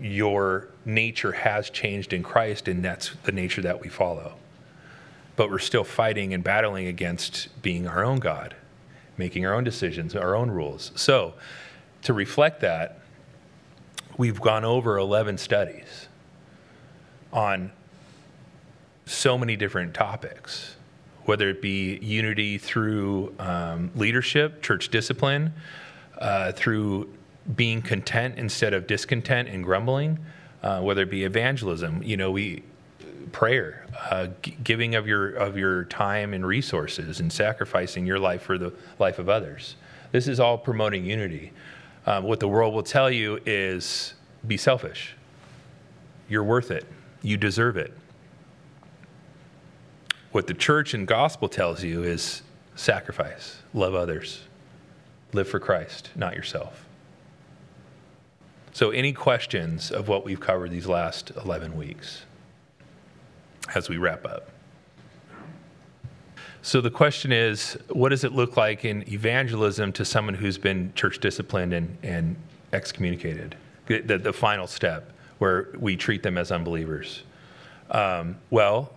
your 0.00 0.68
nature 0.84 1.32
has 1.32 1.70
changed 1.70 2.12
in 2.12 2.22
Christ, 2.22 2.68
and 2.68 2.84
that's 2.84 3.12
the 3.24 3.32
nature 3.32 3.62
that 3.62 3.80
we 3.80 3.88
follow. 3.88 4.34
But 5.36 5.50
we're 5.50 5.58
still 5.58 5.84
fighting 5.84 6.32
and 6.34 6.42
battling 6.42 6.86
against 6.86 7.48
being 7.62 7.86
our 7.86 8.04
own 8.04 8.18
God, 8.18 8.54
making 9.16 9.46
our 9.46 9.54
own 9.54 9.64
decisions, 9.64 10.14
our 10.14 10.34
own 10.34 10.50
rules. 10.50 10.92
So, 10.94 11.34
to 12.02 12.12
reflect 12.12 12.60
that, 12.60 13.00
we've 14.16 14.40
gone 14.40 14.64
over 14.64 14.96
11 14.96 15.38
studies 15.38 16.08
on 17.32 17.72
so 19.04 19.36
many 19.36 19.56
different 19.56 19.94
topics, 19.94 20.76
whether 21.24 21.48
it 21.50 21.60
be 21.60 21.96
unity 21.96 22.58
through 22.58 23.34
um, 23.38 23.90
leadership, 23.94 24.62
church 24.62 24.88
discipline, 24.88 25.52
uh, 26.18 26.52
through 26.52 27.12
being 27.54 27.82
content 27.82 28.38
instead 28.38 28.74
of 28.74 28.86
discontent 28.86 29.48
and 29.48 29.62
grumbling, 29.62 30.18
uh, 30.62 30.80
whether 30.80 31.02
it 31.02 31.10
be 31.10 31.24
evangelism, 31.24 32.02
you 32.02 32.16
know, 32.16 32.30
we 32.30 32.62
prayer, 33.32 33.86
uh, 34.10 34.28
g- 34.42 34.56
giving 34.62 34.94
of 34.94 35.06
your 35.06 35.30
of 35.30 35.56
your 35.56 35.84
time 35.84 36.32
and 36.34 36.46
resources, 36.46 37.20
and 37.20 37.32
sacrificing 37.32 38.06
your 38.06 38.18
life 38.18 38.42
for 38.42 38.58
the 38.58 38.72
life 38.98 39.18
of 39.18 39.28
others. 39.28 39.76
This 40.12 40.28
is 40.28 40.40
all 40.40 40.58
promoting 40.58 41.04
unity. 41.04 41.52
Um, 42.06 42.24
what 42.24 42.40
the 42.40 42.48
world 42.48 42.72
will 42.72 42.82
tell 42.82 43.10
you 43.10 43.40
is 43.44 44.14
be 44.46 44.56
selfish. 44.56 45.14
You're 46.28 46.44
worth 46.44 46.70
it. 46.70 46.86
You 47.22 47.36
deserve 47.36 47.76
it. 47.76 47.92
What 50.32 50.46
the 50.46 50.54
church 50.54 50.94
and 50.94 51.06
gospel 51.06 51.48
tells 51.48 51.82
you 51.82 52.02
is 52.02 52.42
sacrifice, 52.74 53.58
love 53.74 53.94
others, 53.94 54.42
live 55.32 55.48
for 55.48 55.58
Christ, 55.58 56.10
not 56.14 56.34
yourself. 56.34 56.85
So, 58.76 58.90
any 58.90 59.14
questions 59.14 59.90
of 59.90 60.06
what 60.06 60.26
we've 60.26 60.38
covered 60.38 60.70
these 60.70 60.86
last 60.86 61.32
11 61.42 61.78
weeks 61.78 62.26
as 63.74 63.88
we 63.88 63.96
wrap 63.96 64.26
up? 64.26 64.50
So, 66.60 66.82
the 66.82 66.90
question 66.90 67.32
is 67.32 67.78
what 67.88 68.10
does 68.10 68.22
it 68.22 68.32
look 68.32 68.58
like 68.58 68.84
in 68.84 69.10
evangelism 69.10 69.94
to 69.94 70.04
someone 70.04 70.34
who's 70.34 70.58
been 70.58 70.92
church 70.94 71.20
disciplined 71.20 71.72
and, 71.72 71.96
and 72.02 72.36
excommunicated? 72.74 73.56
The, 73.86 74.18
the, 74.18 74.32
final 74.34 74.66
step 74.66 75.10
where 75.38 75.68
we 75.78 75.96
treat 75.96 76.22
them 76.22 76.36
as 76.36 76.52
unbelievers. 76.52 77.22
Um, 77.90 78.36
well, 78.50 78.92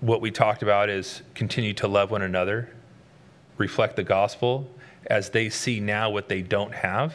what 0.00 0.20
we 0.20 0.32
talked 0.32 0.64
about 0.64 0.90
is 0.90 1.22
continue 1.34 1.74
to 1.74 1.86
love 1.86 2.10
one 2.10 2.22
another, 2.22 2.70
reflect 3.56 3.94
the 3.94 4.02
gospel 4.02 4.68
as 5.06 5.30
they 5.30 5.48
see 5.48 5.78
now 5.78 6.10
what 6.10 6.28
they 6.28 6.42
don't 6.42 6.74
have. 6.74 7.14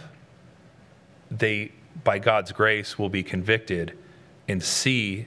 They, 1.29 1.71
by 2.03 2.19
God's 2.19 2.51
grace, 2.51 2.97
will 2.97 3.09
be 3.09 3.23
convicted 3.23 3.97
and 4.47 4.63
see 4.63 5.25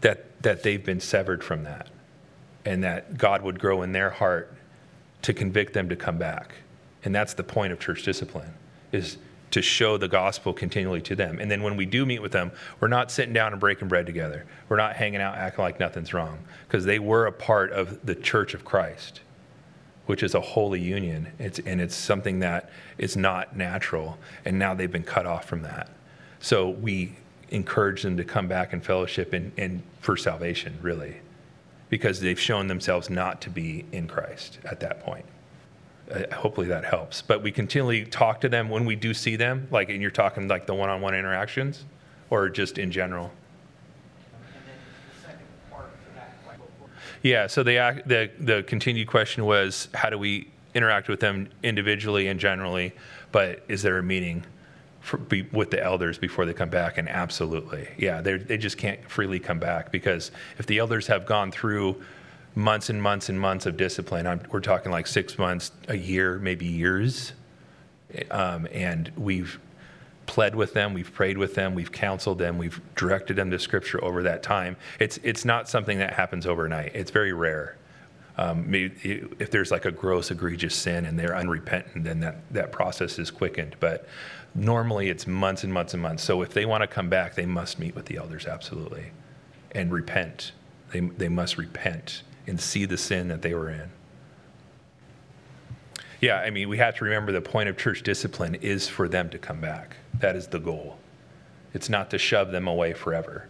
that, 0.00 0.42
that 0.42 0.62
they've 0.62 0.84
been 0.84 1.00
severed 1.00 1.42
from 1.42 1.64
that 1.64 1.88
and 2.64 2.84
that 2.84 3.18
God 3.18 3.42
would 3.42 3.58
grow 3.58 3.82
in 3.82 3.92
their 3.92 4.10
heart 4.10 4.54
to 5.22 5.32
convict 5.32 5.72
them 5.72 5.88
to 5.88 5.96
come 5.96 6.18
back. 6.18 6.54
And 7.04 7.14
that's 7.14 7.34
the 7.34 7.44
point 7.44 7.72
of 7.72 7.80
church 7.80 8.02
discipline 8.02 8.54
is 8.92 9.18
to 9.50 9.62
show 9.62 9.98
the 9.98 10.08
gospel 10.08 10.52
continually 10.52 11.02
to 11.02 11.14
them. 11.14 11.38
And 11.38 11.50
then 11.50 11.62
when 11.62 11.76
we 11.76 11.84
do 11.84 12.06
meet 12.06 12.20
with 12.20 12.32
them, 12.32 12.52
we're 12.80 12.88
not 12.88 13.10
sitting 13.10 13.34
down 13.34 13.52
and 13.52 13.60
breaking 13.60 13.88
bread 13.88 14.06
together. 14.06 14.46
We're 14.68 14.76
not 14.76 14.96
hanging 14.96 15.20
out 15.20 15.36
acting 15.36 15.62
like 15.62 15.78
nothing's 15.78 16.14
wrong 16.14 16.38
because 16.66 16.84
they 16.84 16.98
were 16.98 17.26
a 17.26 17.32
part 17.32 17.70
of 17.70 18.04
the 18.04 18.14
church 18.14 18.54
of 18.54 18.64
Christ, 18.64 19.20
which 20.06 20.22
is 20.22 20.34
a 20.34 20.40
holy 20.40 20.80
union. 20.80 21.28
It's, 21.38 21.58
and 21.60 21.80
it's 21.80 21.94
something 21.94 22.40
that 22.40 22.70
is 22.98 23.16
not 23.16 23.56
natural. 23.56 24.18
And 24.44 24.58
now 24.58 24.74
they've 24.74 24.90
been 24.90 25.04
cut 25.04 25.26
off 25.26 25.44
from 25.44 25.62
that. 25.62 25.88
So 26.40 26.70
we 26.70 27.16
encourage 27.50 28.02
them 28.02 28.16
to 28.16 28.24
come 28.24 28.48
back 28.48 28.72
and 28.72 28.84
fellowship 28.84 29.32
and, 29.32 29.52
and 29.56 29.82
for 30.00 30.16
salvation, 30.16 30.78
really, 30.82 31.16
because 31.88 32.20
they've 32.20 32.40
shown 32.40 32.66
themselves 32.66 33.10
not 33.10 33.40
to 33.42 33.50
be 33.50 33.84
in 33.92 34.08
Christ 34.08 34.58
at 34.64 34.80
that 34.80 35.00
point 35.04 35.26
uh, 36.12 36.34
hopefully 36.34 36.66
that 36.68 36.84
helps. 36.84 37.22
But 37.22 37.42
we 37.42 37.52
continually 37.52 38.04
talk 38.04 38.40
to 38.42 38.48
them 38.48 38.68
when 38.68 38.84
we 38.84 38.96
do 38.96 39.14
see 39.14 39.36
them, 39.36 39.68
like, 39.70 39.88
and 39.88 40.00
you're 40.00 40.10
talking 40.10 40.48
like 40.48 40.66
the 40.66 40.74
one-on-one 40.74 41.14
interactions, 41.14 41.84
or 42.30 42.48
just 42.48 42.78
in 42.78 42.90
general. 42.90 43.30
Yeah. 47.22 47.46
So 47.46 47.62
the 47.62 48.02
the 48.06 48.30
the 48.38 48.62
continued 48.64 49.08
question 49.08 49.44
was, 49.44 49.88
how 49.94 50.10
do 50.10 50.18
we 50.18 50.48
interact 50.74 51.08
with 51.08 51.20
them 51.20 51.48
individually 51.62 52.28
and 52.28 52.38
generally? 52.38 52.92
But 53.30 53.62
is 53.68 53.82
there 53.82 53.98
a 53.98 54.02
meeting 54.02 54.44
for, 55.00 55.16
be, 55.16 55.42
with 55.52 55.70
the 55.70 55.82
elders 55.82 56.18
before 56.18 56.44
they 56.46 56.52
come 56.52 56.70
back? 56.70 56.98
And 56.98 57.08
absolutely, 57.08 57.88
yeah. 57.96 58.20
They 58.20 58.36
they 58.36 58.58
just 58.58 58.78
can't 58.78 59.08
freely 59.08 59.38
come 59.38 59.58
back 59.58 59.90
because 59.92 60.30
if 60.58 60.66
the 60.66 60.78
elders 60.78 61.06
have 61.06 61.26
gone 61.26 61.50
through 61.52 62.02
months 62.54 62.90
and 62.90 63.02
months 63.02 63.28
and 63.28 63.40
months 63.40 63.66
of 63.66 63.76
discipline. 63.76 64.26
I'm, 64.26 64.40
we're 64.50 64.60
talking 64.60 64.92
like 64.92 65.06
six 65.06 65.38
months, 65.38 65.72
a 65.88 65.96
year, 65.96 66.38
maybe 66.38 66.66
years. 66.66 67.32
Um, 68.30 68.68
and 68.72 69.10
we've 69.16 69.58
pled 70.32 70.54
with 70.54 70.72
them, 70.72 70.94
we've 70.94 71.12
prayed 71.12 71.36
with 71.36 71.54
them, 71.54 71.74
we've 71.74 71.92
counseled 71.92 72.38
them, 72.38 72.56
we've 72.56 72.80
directed 72.96 73.36
them 73.36 73.50
to 73.50 73.58
Scripture 73.58 74.02
over 74.02 74.22
that 74.22 74.42
time. 74.42 74.78
It's 74.98 75.18
it's 75.22 75.44
not 75.44 75.68
something 75.68 75.98
that 75.98 76.14
happens 76.14 76.46
overnight. 76.46 76.92
It's 76.94 77.10
very 77.10 77.34
rare. 77.34 77.76
Um, 78.38 78.64
if 78.72 79.50
there's 79.50 79.70
like 79.70 79.84
a 79.84 79.90
gross, 79.90 80.30
egregious 80.30 80.74
sin 80.74 81.04
and 81.04 81.18
they're 81.18 81.36
unrepentant, 81.36 82.04
then 82.04 82.20
that 82.20 82.36
that 82.50 82.72
process 82.72 83.18
is 83.18 83.30
quickened. 83.30 83.76
But 83.78 84.08
normally, 84.54 85.10
it's 85.10 85.26
months 85.26 85.64
and 85.64 85.72
months 85.72 85.92
and 85.92 86.02
months. 86.02 86.24
So 86.24 86.40
if 86.40 86.54
they 86.54 86.64
want 86.64 86.80
to 86.80 86.86
come 86.86 87.10
back, 87.10 87.34
they 87.34 87.44
must 87.44 87.78
meet 87.78 87.94
with 87.94 88.06
the 88.06 88.16
elders 88.16 88.46
absolutely, 88.46 89.12
and 89.72 89.92
repent. 89.92 90.52
They 90.92 91.00
they 91.00 91.28
must 91.28 91.58
repent 91.58 92.22
and 92.46 92.58
see 92.58 92.86
the 92.86 92.96
sin 92.96 93.28
that 93.28 93.42
they 93.42 93.52
were 93.52 93.68
in. 93.68 93.90
Yeah, 96.22 96.36
I 96.36 96.50
mean, 96.50 96.68
we 96.68 96.78
have 96.78 96.94
to 96.98 97.04
remember 97.04 97.32
the 97.32 97.40
point 97.40 97.68
of 97.68 97.76
church 97.76 98.04
discipline 98.04 98.54
is 98.54 98.88
for 98.88 99.08
them 99.08 99.28
to 99.30 99.38
come 99.38 99.60
back. 99.60 99.96
That 100.20 100.36
is 100.36 100.46
the 100.46 100.60
goal. 100.60 100.96
It's 101.74 101.88
not 101.88 102.10
to 102.10 102.18
shove 102.18 102.52
them 102.52 102.68
away 102.68 102.92
forever. 102.92 103.48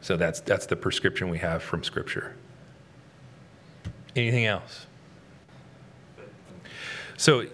So 0.00 0.16
that's 0.16 0.40
that's 0.40 0.64
the 0.64 0.76
prescription 0.76 1.28
we 1.28 1.36
have 1.38 1.62
from 1.62 1.84
Scripture. 1.84 2.34
Anything 4.14 4.46
else? 4.46 4.86
So 7.18 7.44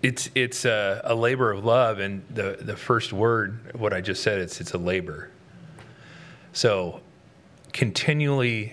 it's 0.00 0.30
it's 0.34 0.64
a, 0.64 1.02
a, 1.04 1.14
labor 1.14 1.50
of 1.50 1.62
love, 1.62 1.98
and 1.98 2.24
the 2.30 2.56
the 2.58 2.76
first 2.76 3.12
word, 3.12 3.74
what 3.74 3.92
I 3.92 4.00
just 4.00 4.22
said, 4.22 4.40
it's 4.40 4.62
it's 4.62 4.72
a 4.72 4.78
labor. 4.78 5.30
So 6.54 7.02
continually 7.72 8.72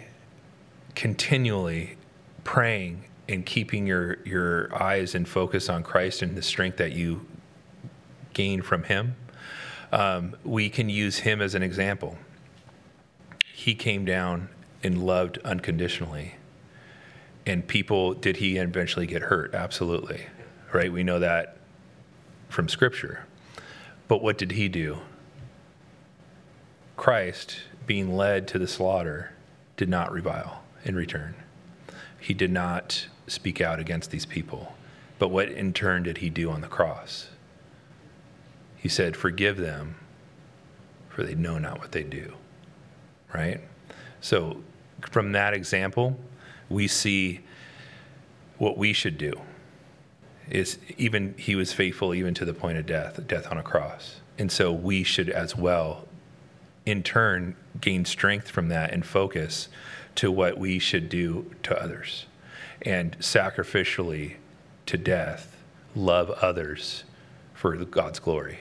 continually 0.95 1.97
praying 2.45 3.03
and 3.29 3.45
keeping 3.45 3.85
your, 3.85 4.17
your 4.25 4.75
eyes 4.81 5.13
and 5.13 5.29
focus 5.29 5.69
on 5.69 5.83
Christ 5.83 6.23
and 6.23 6.35
the 6.35 6.41
strength 6.41 6.77
that 6.77 6.93
you 6.93 7.27
gain 8.33 8.63
from 8.63 8.83
Him, 8.83 9.15
um, 9.91 10.35
we 10.43 10.67
can 10.67 10.89
use 10.89 11.19
Him 11.19 11.39
as 11.39 11.53
an 11.53 11.61
example. 11.61 12.17
He 13.53 13.75
came 13.75 14.03
down 14.03 14.49
and 14.83 15.03
loved 15.03 15.37
unconditionally. 15.45 16.35
And 17.45 17.67
people, 17.67 18.15
did 18.15 18.37
he 18.37 18.57
eventually 18.57 19.05
get 19.05 19.23
hurt? 19.23 19.53
Absolutely. 19.53 20.25
Right? 20.73 20.91
We 20.91 21.03
know 21.03 21.19
that 21.19 21.57
from 22.47 22.67
Scripture. 22.67 23.25
But 24.07 24.23
what 24.23 24.37
did 24.37 24.53
he 24.53 24.69
do? 24.69 24.99
Christ, 26.97 27.59
being 27.85 28.15
led 28.15 28.47
to 28.49 28.59
the 28.59 28.67
slaughter, 28.67 29.33
did 29.77 29.89
not 29.89 30.11
revile 30.11 30.63
in 30.83 30.95
return. 30.95 31.35
He 32.19 32.33
did 32.33 32.51
not 32.51 33.07
speak 33.29 33.61
out 33.61 33.79
against 33.79 34.11
these 34.11 34.25
people. 34.25 34.73
But 35.17 35.29
what 35.29 35.49
in 35.49 35.73
turn 35.73 36.03
did 36.03 36.19
he 36.19 36.29
do 36.29 36.49
on 36.49 36.61
the 36.61 36.67
cross? 36.67 37.27
He 38.77 38.89
said, 38.89 39.15
Forgive 39.15 39.57
them, 39.57 39.95
for 41.09 41.23
they 41.23 41.35
know 41.35 41.57
not 41.57 41.79
what 41.79 41.91
they 41.91 42.03
do. 42.03 42.33
Right? 43.33 43.61
So, 44.21 44.63
from 45.11 45.33
that 45.33 45.53
example, 45.53 46.17
we 46.69 46.87
see 46.87 47.41
what 48.57 48.77
we 48.77 48.93
should 48.93 49.17
do. 49.17 49.33
Is 50.49 50.79
even 50.97 51.35
he 51.37 51.55
was 51.55 51.73
faithful 51.73 52.13
even 52.13 52.33
to 52.35 52.45
the 52.45 52.53
point 52.53 52.77
of 52.77 52.85
death, 52.85 53.19
death 53.27 53.47
on 53.51 53.57
a 53.57 53.63
cross. 53.63 54.21
And 54.39 54.51
so 54.51 54.71
we 54.71 55.03
should 55.03 55.29
as 55.29 55.55
well, 55.55 56.07
in 56.85 57.03
turn, 57.03 57.55
gain 57.79 58.05
strength 58.05 58.49
from 58.49 58.69
that 58.69 58.91
and 58.91 59.05
focus 59.05 59.67
to 60.15 60.31
what 60.31 60.57
we 60.57 60.79
should 60.79 61.09
do 61.09 61.53
to 61.63 61.79
others 61.79 62.25
and 62.81 63.17
sacrificially 63.19 64.35
to 64.85 64.97
death 64.97 65.57
love 65.95 66.29
others 66.29 67.03
for 67.53 67.75
God's 67.75 68.19
glory. 68.19 68.59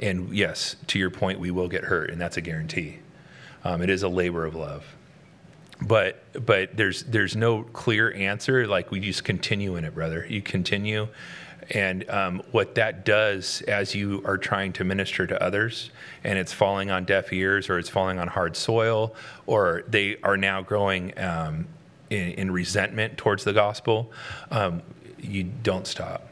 And 0.00 0.34
yes, 0.34 0.76
to 0.88 0.98
your 0.98 1.10
point, 1.10 1.38
we 1.38 1.50
will 1.50 1.68
get 1.68 1.84
hurt, 1.84 2.10
and 2.10 2.20
that's 2.20 2.36
a 2.36 2.40
guarantee. 2.40 2.98
Um, 3.62 3.80
it 3.80 3.90
is 3.90 4.02
a 4.02 4.08
labor 4.08 4.44
of 4.44 4.54
love. 4.54 4.84
But 5.80 6.22
but 6.46 6.76
there's 6.76 7.02
there's 7.04 7.36
no 7.36 7.62
clear 7.62 8.12
answer. 8.12 8.66
Like 8.66 8.90
we 8.90 9.00
just 9.00 9.24
continue 9.24 9.76
in 9.76 9.84
it, 9.84 9.94
brother. 9.94 10.26
You 10.28 10.42
continue, 10.42 11.08
and 11.70 12.08
um, 12.10 12.42
what 12.50 12.74
that 12.74 13.04
does 13.04 13.62
as 13.62 13.94
you 13.94 14.22
are 14.24 14.38
trying 14.38 14.72
to 14.74 14.84
minister 14.84 15.26
to 15.26 15.42
others 15.42 15.90
and 16.22 16.38
it's 16.38 16.52
falling 16.52 16.90
on 16.90 17.04
deaf 17.04 17.32
ears 17.32 17.68
or 17.68 17.78
it's 17.78 17.88
falling 17.88 18.18
on 18.18 18.28
hard 18.28 18.56
soil 18.56 19.14
or 19.46 19.84
they 19.88 20.16
are 20.22 20.36
now 20.36 20.62
growing 20.62 21.16
um, 21.18 21.66
in, 22.10 22.30
in, 22.32 22.50
resentment 22.50 23.16
towards 23.16 23.44
the 23.44 23.52
gospel, 23.52 24.12
um, 24.50 24.82
you 25.18 25.44
don't 25.44 25.86
stop. 25.86 26.28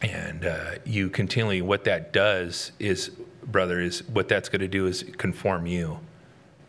And 0.00 0.44
uh, 0.44 0.72
you 0.84 1.08
continually, 1.08 1.62
what 1.62 1.84
that 1.84 2.12
does 2.12 2.72
is, 2.78 3.10
brother, 3.44 3.80
is 3.80 4.02
what 4.08 4.28
that's 4.28 4.48
going 4.48 4.60
to 4.60 4.68
do 4.68 4.86
is 4.86 5.04
conform 5.16 5.66
you. 5.66 6.00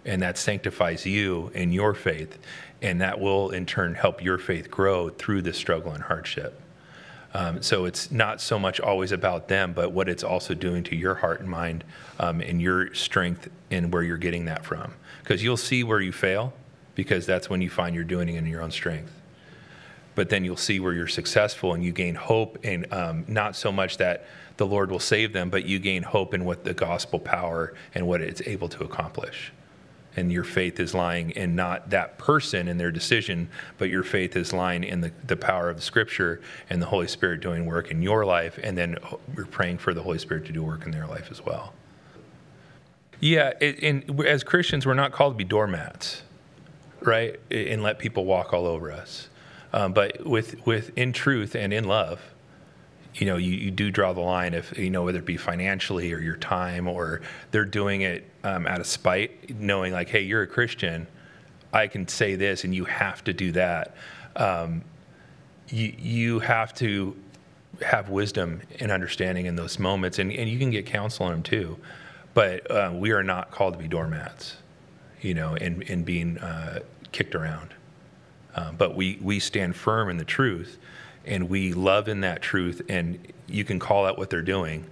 And 0.05 0.21
that 0.21 0.37
sanctifies 0.37 1.05
you 1.05 1.49
in 1.53 1.71
your 1.71 1.93
faith. 1.93 2.37
And 2.81 3.01
that 3.01 3.19
will 3.19 3.51
in 3.51 3.65
turn 3.65 3.95
help 3.95 4.23
your 4.23 4.37
faith 4.37 4.69
grow 4.69 5.09
through 5.09 5.41
the 5.43 5.53
struggle 5.53 5.93
and 5.93 6.03
hardship. 6.03 6.59
Um, 7.33 7.63
so 7.63 7.85
it's 7.85 8.11
not 8.11 8.41
so 8.41 8.59
much 8.59 8.79
always 8.79 9.11
about 9.11 9.47
them, 9.47 9.73
but 9.73 9.91
what 9.91 10.07
it's 10.07 10.23
also 10.23 10.53
doing 10.53 10.83
to 10.83 10.95
your 10.95 11.15
heart 11.15 11.39
and 11.39 11.49
mind 11.49 11.83
um, 12.19 12.41
and 12.41 12.61
your 12.61 12.93
strength 12.93 13.49
and 13.71 13.91
where 13.91 14.03
you're 14.03 14.17
getting 14.17 14.45
that 14.45 14.63
from. 14.63 14.93
Because 15.23 15.43
you'll 15.43 15.57
see 15.57 15.83
where 15.83 15.99
you 15.99 16.11
fail, 16.11 16.53
because 16.95 17.25
that's 17.25 17.49
when 17.49 17.61
you 17.61 17.69
find 17.69 17.95
you're 17.95 18.03
doing 18.03 18.29
it 18.29 18.37
in 18.37 18.45
your 18.45 18.61
own 18.61 18.71
strength. 18.71 19.11
but 20.15 20.29
then 20.29 20.45
you'll 20.45 20.57
see 20.57 20.79
where 20.79 20.93
you're 20.93 21.07
successful 21.07 21.73
and 21.73 21.83
you 21.83 21.91
gain 21.91 22.15
hope, 22.15 22.57
and 22.63 22.91
um, 22.93 23.25
not 23.27 23.55
so 23.55 23.71
much 23.71 23.97
that 23.97 24.25
the 24.57 24.65
Lord 24.65 24.91
will 24.91 24.99
save 24.99 25.33
them, 25.33 25.49
but 25.49 25.65
you 25.65 25.79
gain 25.79 26.03
hope 26.03 26.33
in 26.33 26.45
what 26.45 26.63
the 26.63 26.73
gospel 26.73 27.19
power 27.19 27.73
and 27.95 28.07
what 28.07 28.21
it's 28.21 28.41
able 28.45 28.69
to 28.69 28.83
accomplish. 28.83 29.51
And 30.15 30.31
your 30.31 30.43
faith 30.43 30.79
is 30.79 30.93
lying 30.93 31.31
in 31.31 31.55
not 31.55 31.89
that 31.89 32.19
person 32.19 32.67
and 32.67 32.79
their 32.79 32.91
decision, 32.91 33.49
but 33.79 33.89
your 33.89 34.03
faith 34.03 34.35
is 34.35 34.53
lying 34.53 34.83
in 34.83 35.01
the, 35.01 35.11
the 35.25 35.35
power 35.35 35.71
of 35.71 35.77
the 35.77 35.81
scripture 35.81 36.39
and 36.69 36.79
the 36.79 36.85
Holy 36.85 37.07
Spirit 37.07 37.41
doing 37.41 37.65
work 37.65 37.89
in 37.89 38.03
your 38.03 38.23
life. 38.23 38.59
And 38.61 38.77
then 38.77 38.97
we're 39.35 39.45
praying 39.45 39.79
for 39.79 39.95
the 39.95 40.03
Holy 40.03 40.19
Spirit 40.19 40.45
to 40.45 40.51
do 40.51 40.61
work 40.61 40.85
in 40.85 40.91
their 40.91 41.07
life 41.07 41.29
as 41.31 41.43
well. 41.43 41.73
Yeah, 43.19 43.53
it, 43.59 43.81
and 43.81 44.21
as 44.27 44.43
Christians, 44.43 44.85
we're 44.85 44.93
not 44.93 45.13
called 45.13 45.33
to 45.33 45.37
be 45.37 45.45
doormats, 45.45 46.21
right? 47.03 47.39
And 47.51 47.83
let 47.83 47.99
people 47.99 48.25
walk 48.25 48.53
all 48.53 48.65
over 48.65 48.91
us. 48.91 49.29
Um, 49.73 49.93
but 49.93 50.25
with, 50.25 50.65
with 50.65 50.95
in 50.97 51.13
truth 51.13 51.55
and 51.55 51.73
in 51.73 51.85
love, 51.85 52.21
you 53.15 53.27
know, 53.27 53.37
you, 53.37 53.51
you 53.51 53.71
do 53.71 53.91
draw 53.91 54.13
the 54.13 54.21
line 54.21 54.53
if, 54.53 54.77
you 54.77 54.89
know, 54.89 55.03
whether 55.03 55.19
it 55.19 55.25
be 55.25 55.37
financially 55.37 56.11
or 56.13 56.19
your 56.19 56.37
time 56.37 56.87
or 56.87 57.21
they're 57.51 57.65
doing 57.65 58.01
it 58.01 58.27
um, 58.43 58.65
out 58.65 58.79
of 58.79 58.87
spite, 58.87 59.59
knowing 59.59 59.93
like, 59.93 60.09
hey, 60.09 60.21
you're 60.21 60.43
a 60.43 60.47
Christian, 60.47 61.07
I 61.71 61.87
can 61.87 62.07
say 62.07 62.35
this 62.35 62.63
and 62.63 62.73
you 62.73 62.85
have 62.85 63.23
to 63.25 63.33
do 63.33 63.51
that. 63.53 63.95
Um, 64.35 64.83
you, 65.69 65.93
you 65.97 66.39
have 66.39 66.73
to 66.75 67.15
have 67.81 68.09
wisdom 68.09 68.61
and 68.79 68.91
understanding 68.91 69.45
in 69.45 69.55
those 69.55 69.79
moments, 69.79 70.19
and, 70.19 70.31
and 70.31 70.49
you 70.49 70.59
can 70.59 70.69
get 70.69 70.85
counsel 70.85 71.25
on 71.25 71.31
them 71.31 71.43
too. 71.43 71.77
But 72.33 72.69
uh, 72.69 72.91
we 72.93 73.11
are 73.11 73.23
not 73.23 73.51
called 73.51 73.73
to 73.73 73.79
be 73.79 73.87
doormats, 73.87 74.57
you 75.21 75.33
know, 75.33 75.55
and, 75.55 75.83
and 75.89 76.03
being 76.05 76.37
uh, 76.37 76.79
kicked 77.13 77.35
around. 77.35 77.73
Uh, 78.55 78.71
but 78.71 78.95
we, 78.95 79.17
we 79.21 79.39
stand 79.39 79.75
firm 79.75 80.09
in 80.09 80.17
the 80.17 80.25
truth 80.25 80.77
and 81.25 81.49
we 81.49 81.73
love 81.73 82.07
in 82.07 82.21
that 82.21 82.41
truth 82.41 82.81
and 82.89 83.33
you 83.47 83.63
can 83.63 83.79
call 83.79 84.05
out 84.05 84.17
what 84.17 84.29
they're 84.29 84.41
doing 84.41 84.85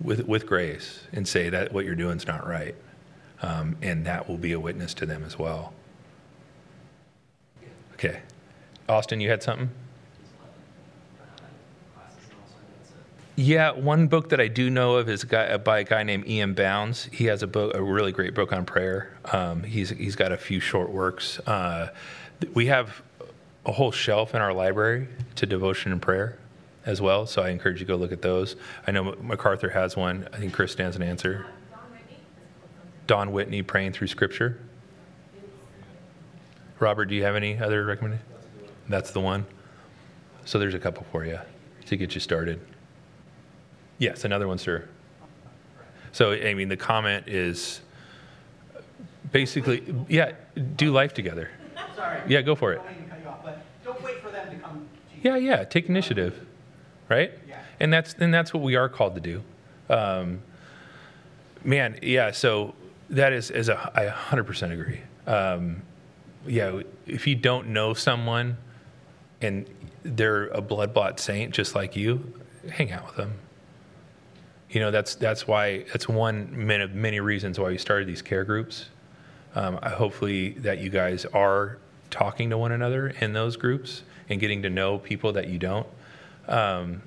with, 0.00 0.26
with 0.26 0.46
grace 0.46 1.00
and 1.12 1.26
say 1.26 1.50
that 1.50 1.72
what 1.72 1.84
you're 1.84 1.94
doing 1.94 2.16
is 2.16 2.26
not 2.26 2.46
right. 2.46 2.74
Um, 3.42 3.76
and 3.82 4.04
that 4.06 4.28
will 4.28 4.38
be 4.38 4.52
a 4.52 4.60
witness 4.60 4.94
to 4.94 5.06
them 5.06 5.24
as 5.24 5.38
well. 5.38 5.72
Okay. 7.94 8.20
Austin 8.88 9.20
you 9.20 9.28
had 9.28 9.42
something 9.42 9.70
yeah 13.38 13.70
one 13.70 14.06
book 14.08 14.28
that 14.30 14.40
i 14.40 14.48
do 14.48 14.68
know 14.68 14.96
of 14.96 15.08
is 15.08 15.24
by 15.24 15.78
a 15.78 15.84
guy 15.84 16.02
named 16.02 16.26
E.M. 16.26 16.54
Bounds 16.54 17.08
he 17.12 17.26
has 17.26 17.42
a 17.42 17.46
book 17.46 17.74
a 17.74 17.82
really 17.82 18.12
great 18.12 18.34
book 18.34 18.52
on 18.52 18.64
prayer 18.64 19.16
um, 19.32 19.62
he's, 19.62 19.90
he's 19.90 20.16
got 20.16 20.32
a 20.32 20.36
few 20.36 20.60
short 20.60 20.90
works 20.90 21.38
uh, 21.40 21.88
we 22.54 22.66
have 22.66 23.02
a 23.66 23.72
whole 23.72 23.92
shelf 23.92 24.34
in 24.34 24.40
our 24.40 24.52
library 24.52 25.08
to 25.36 25.46
devotion 25.46 25.92
and 25.92 26.00
prayer 26.00 26.38
as 26.86 27.02
well. 27.02 27.26
So 27.26 27.42
I 27.42 27.50
encourage 27.50 27.80
you 27.80 27.86
to 27.86 27.92
go 27.92 27.96
look 27.96 28.12
at 28.12 28.22
those. 28.22 28.56
I 28.86 28.92
know 28.92 29.14
MacArthur 29.20 29.68
has 29.68 29.94
one. 29.94 30.26
I 30.32 30.38
think 30.38 30.54
Chris 30.54 30.72
stands 30.72 30.96
an 30.96 31.02
answer. 31.02 31.46
Don 33.06 33.32
Whitney 33.32 33.62
praying 33.62 33.92
through 33.92 34.06
Scripture. 34.06 34.58
Robert, 36.78 37.06
do 37.06 37.14
you 37.14 37.24
have 37.24 37.36
any 37.36 37.58
other 37.58 37.84
recommendations? 37.84 38.26
That's 38.88 39.10
the 39.10 39.20
one. 39.20 39.44
So 40.46 40.58
there's 40.58 40.74
a 40.74 40.78
couple 40.78 41.04
for 41.12 41.26
you 41.26 41.38
to 41.86 41.96
get 41.96 42.14
you 42.14 42.20
started. 42.20 42.60
Yes, 43.98 44.24
another 44.24 44.46
one, 44.48 44.58
sir. 44.58 44.88
So 46.12 46.32
I 46.32 46.54
mean, 46.54 46.68
the 46.68 46.76
comment 46.76 47.28
is 47.28 47.80
basically, 49.30 49.82
yeah, 50.08 50.32
do 50.76 50.92
life 50.92 51.14
together. 51.14 51.50
Sorry. 51.94 52.20
Yeah, 52.28 52.42
go 52.42 52.54
for 52.54 52.72
it. 52.72 52.80
Yeah, 55.22 55.36
yeah. 55.36 55.64
Take 55.64 55.88
initiative, 55.88 56.46
right? 57.08 57.32
Yeah. 57.48 57.60
And 57.80 57.92
that's 57.92 58.14
and 58.14 58.32
that's 58.32 58.54
what 58.54 58.62
we 58.62 58.76
are 58.76 58.88
called 58.88 59.14
to 59.16 59.20
do. 59.20 59.42
Um, 59.90 60.40
man, 61.64 61.98
yeah. 62.02 62.30
So 62.30 62.74
that 63.10 63.32
is 63.32 63.50
is 63.50 63.68
a 63.68 63.90
I 63.94 64.06
100% 64.06 64.72
agree. 64.72 65.00
Um, 65.26 65.82
yeah, 66.46 66.80
if 67.06 67.26
you 67.26 67.34
don't 67.34 67.68
know 67.68 67.94
someone 67.94 68.56
and 69.42 69.68
they're 70.02 70.46
a 70.48 70.60
blood 70.60 70.94
bought 70.94 71.20
saint 71.20 71.52
just 71.52 71.74
like 71.74 71.96
you, 71.96 72.32
hang 72.70 72.92
out 72.92 73.06
with 73.06 73.16
them. 73.16 73.32
You 74.70 74.80
know, 74.80 74.90
that's 74.90 75.14
that's 75.14 75.46
why 75.46 75.84
that's 75.84 76.08
one 76.08 76.70
of 76.80 76.94
many 76.94 77.20
reasons 77.20 77.58
why 77.58 77.68
we 77.68 77.78
started 77.78 78.06
these 78.06 78.22
care 78.22 78.44
groups. 78.44 78.86
Um, 79.54 79.78
hopefully 79.82 80.50
that 80.58 80.78
you 80.78 80.90
guys 80.90 81.24
are 81.26 81.78
talking 82.10 82.50
to 82.50 82.58
one 82.58 82.72
another 82.72 83.08
in 83.20 83.32
those 83.32 83.56
groups 83.56 84.02
and 84.28 84.38
getting 84.38 84.62
to 84.62 84.70
know 84.70 84.98
people 84.98 85.32
that 85.32 85.48
you 85.48 85.58
don't. 85.58 85.86
Um, 86.46 87.02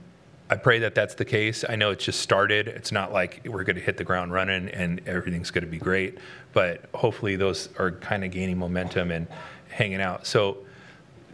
I 0.49 0.55
pray 0.55 0.79
that 0.79 0.95
that's 0.95 1.15
the 1.15 1.23
case. 1.23 1.63
I 1.67 1.77
know 1.77 1.91
it's 1.91 2.03
just 2.03 2.19
started. 2.19 2.67
It's 2.67 2.91
not 2.91 3.13
like 3.13 3.41
we're 3.45 3.63
going 3.63 3.77
to 3.77 3.81
hit 3.81 3.95
the 3.95 4.03
ground 4.03 4.33
running 4.33 4.67
and 4.69 4.99
everything's 5.07 5.49
going 5.49 5.63
to 5.63 5.69
be 5.69 5.77
great, 5.77 6.17
but 6.51 6.83
hopefully 6.93 7.37
those 7.37 7.69
are 7.79 7.91
kind 7.91 8.25
of 8.25 8.31
gaining 8.31 8.57
momentum 8.57 9.11
and 9.11 9.27
hanging 9.69 10.01
out. 10.01 10.27
So 10.27 10.57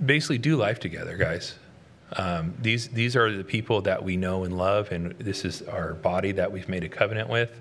basically, 0.06 0.38
do 0.38 0.56
life 0.56 0.80
together, 0.80 1.18
guys. 1.18 1.56
Um, 2.14 2.54
these 2.62 2.88
these 2.88 3.16
are 3.16 3.36
the 3.36 3.44
people 3.44 3.82
that 3.82 4.04
we 4.04 4.16
know 4.16 4.44
and 4.46 4.58
love, 4.58 4.92
and 4.92 5.12
this 5.20 5.44
is 5.44 5.62
our 5.64 5.94
body 5.94 6.32
that 6.34 6.52
we've 6.52 6.70
made 6.70 6.84
a 6.84 6.90
covenant 6.90 7.30
with. 7.30 7.52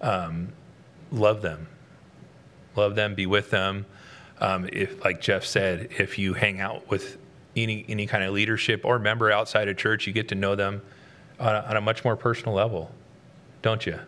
Um, 0.00 0.48
love 1.12 1.40
them, 1.42 1.68
love 2.74 2.96
them, 2.96 3.14
be 3.14 3.26
with 3.26 3.50
them. 3.50 3.86
Um, 4.40 4.68
if, 4.72 5.02
like 5.04 5.20
Jeff 5.20 5.44
said, 5.44 5.88
if 5.98 6.18
you 6.18 6.34
hang 6.34 6.60
out 6.60 6.90
with 6.90 7.16
any 7.54 7.84
any 7.88 8.06
kind 8.06 8.24
of 8.24 8.34
leadership 8.34 8.84
or 8.84 8.98
member 8.98 9.30
outside 9.30 9.68
of 9.68 9.76
church, 9.76 10.06
you 10.06 10.12
get 10.12 10.28
to 10.28 10.34
know 10.34 10.56
them 10.56 10.82
on 11.38 11.54
a, 11.54 11.60
on 11.60 11.76
a 11.76 11.80
much 11.80 12.04
more 12.04 12.16
personal 12.16 12.54
level, 12.54 12.90
don't 13.62 13.86
you? 13.86 13.98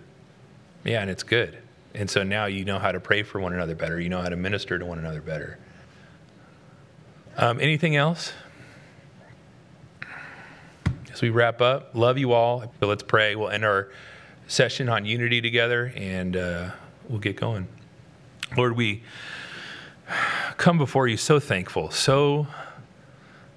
Yeah, 0.84 1.00
and 1.00 1.10
it's 1.10 1.22
good. 1.22 1.58
And 1.94 2.10
so 2.10 2.22
now 2.22 2.46
you 2.46 2.64
know 2.64 2.78
how 2.78 2.92
to 2.92 3.00
pray 3.00 3.22
for 3.22 3.40
one 3.40 3.52
another 3.52 3.74
better. 3.74 4.00
You 4.00 4.08
know 4.08 4.20
how 4.20 4.28
to 4.28 4.36
minister 4.36 4.78
to 4.78 4.84
one 4.84 4.98
another 4.98 5.20
better. 5.20 5.58
Um, 7.36 7.60
anything 7.60 7.96
else? 7.96 8.32
As 11.18 11.22
we 11.22 11.30
wrap 11.30 11.60
up, 11.60 11.96
love 11.96 12.16
you 12.16 12.30
all. 12.30 12.72
Let's 12.80 13.02
pray. 13.02 13.34
We'll 13.34 13.48
end 13.48 13.64
our 13.64 13.88
session 14.46 14.88
on 14.88 15.04
unity 15.04 15.40
together 15.40 15.92
and 15.96 16.36
uh, 16.36 16.70
we'll 17.08 17.18
get 17.18 17.34
going. 17.34 17.66
Lord, 18.56 18.76
we 18.76 19.02
come 20.58 20.78
before 20.78 21.08
you 21.08 21.16
so 21.16 21.40
thankful, 21.40 21.90
so 21.90 22.46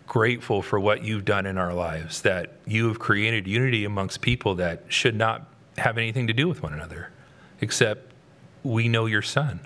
grateful 0.07 0.63
for 0.63 0.79
what 0.79 1.03
you've 1.03 1.23
done 1.23 1.45
in 1.45 1.59
our 1.59 1.71
lives, 1.71 2.23
that 2.23 2.53
you 2.65 2.87
have 2.87 2.97
created 2.97 3.45
unity 3.45 3.85
amongst 3.85 4.21
people 4.21 4.55
that 4.55 4.85
should 4.87 5.15
not 5.15 5.47
have 5.77 5.99
anything 5.99 6.25
to 6.25 6.33
do 6.33 6.47
with 6.47 6.63
one 6.63 6.73
another, 6.73 7.11
except 7.59 8.11
we 8.63 8.87
know 8.87 9.05
your 9.05 9.21
son. 9.21 9.59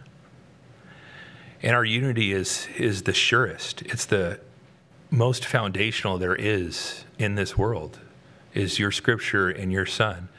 And 1.64 1.74
our 1.74 1.86
unity 1.86 2.34
is, 2.34 2.68
is 2.78 3.04
the 3.04 3.14
surest, 3.14 3.84
it's 3.84 4.04
the 4.04 4.42
most 5.10 5.46
foundational 5.46 6.18
there 6.18 6.36
is 6.36 7.06
in 7.18 7.36
this 7.36 7.58
world, 7.58 8.00
is 8.54 8.80
your 8.80 8.92
scripture 8.92 9.50
and 9.50 9.72
your 9.72 9.86
son. 9.86 10.30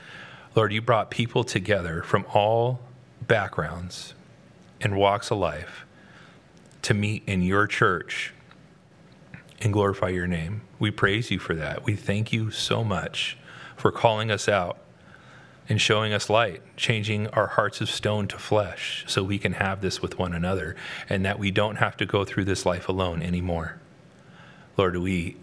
Lord, 0.55 0.73
you 0.73 0.81
brought 0.81 1.11
people 1.11 1.45
together 1.45 2.03
from 2.03 2.25
all 2.33 2.81
backgrounds 3.27 4.15
and 4.81 4.97
walks 4.97 5.31
of 5.31 5.39
life 5.39 5.85
to 6.83 6.95
meet 6.95 7.23
in 7.27 7.43
your 7.43 7.67
church 7.67 8.33
and 9.61 9.73
glorify 9.73 10.09
your 10.09 10.27
name. 10.27 10.63
We 10.79 10.91
praise 10.91 11.31
you 11.31 11.39
for 11.39 11.55
that. 11.55 11.85
We 11.85 11.97
thank 11.97 12.33
you 12.33 12.51
so 12.51 12.85
much 12.85 13.37
for 13.77 13.91
calling 13.91 14.31
us 14.31 14.49
out 14.49 14.79
and 15.69 15.81
showing 15.81 16.13
us 16.13 16.31
light, 16.31 16.63
changing 16.77 17.27
our 17.29 17.49
hearts 17.49 17.81
of 17.81 17.91
stone 17.91 18.29
to 18.29 18.39
flesh 18.39 19.05
so 19.09 19.23
we 19.23 19.39
can 19.39 19.55
have 19.55 19.81
this 19.81 20.01
with 20.01 20.19
one 20.19 20.33
another 20.33 20.77
and 21.09 21.25
that 21.25 21.39
we 21.39 21.51
don't 21.51 21.77
have 21.77 21.97
to 21.97 22.07
go 22.07 22.25
through 22.25 22.45
this 22.45 22.65
life 22.65 22.89
alone 22.89 23.23
anymore. 23.23 23.81
Lord, 24.77 24.97
we 24.97 25.37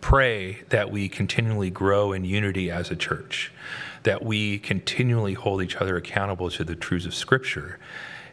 pray 0.00 0.62
that 0.68 0.90
we 0.90 1.08
continually 1.08 1.70
grow 1.70 2.12
in 2.12 2.24
unity 2.24 2.70
as 2.70 2.90
a 2.90 2.96
church, 2.96 3.52
that 4.04 4.24
we 4.24 4.58
continually 4.58 5.34
hold 5.34 5.62
each 5.62 5.76
other 5.76 5.96
accountable 5.96 6.50
to 6.50 6.62
the 6.62 6.76
truths 6.76 7.06
of 7.06 7.14
Scripture, 7.14 7.78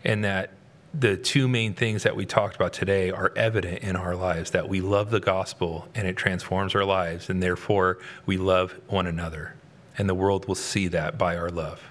and 0.03 0.23
that 0.23 0.51
the 0.93 1.17
two 1.17 1.47
main 1.47 1.73
things 1.73 2.03
that 2.03 2.15
we 2.15 2.25
talked 2.25 2.55
about 2.55 2.71
today 2.71 3.09
are 3.09 3.33
evident 3.35 3.81
in 3.81 3.95
our 3.95 4.15
lives 4.15 4.51
that 4.51 4.69
we 4.69 4.79
love 4.79 5.09
the 5.09 5.19
gospel 5.19 5.87
and 5.95 6.07
it 6.07 6.15
transforms 6.15 6.75
our 6.75 6.85
lives, 6.85 7.29
and 7.29 7.41
therefore 7.41 7.97
we 8.27 8.37
love 8.37 8.79
one 8.87 9.07
another. 9.07 9.55
And 9.97 10.07
the 10.07 10.13
world 10.13 10.47
will 10.47 10.55
see 10.55 10.87
that 10.89 11.17
by 11.17 11.35
our 11.35 11.49
love. 11.49 11.81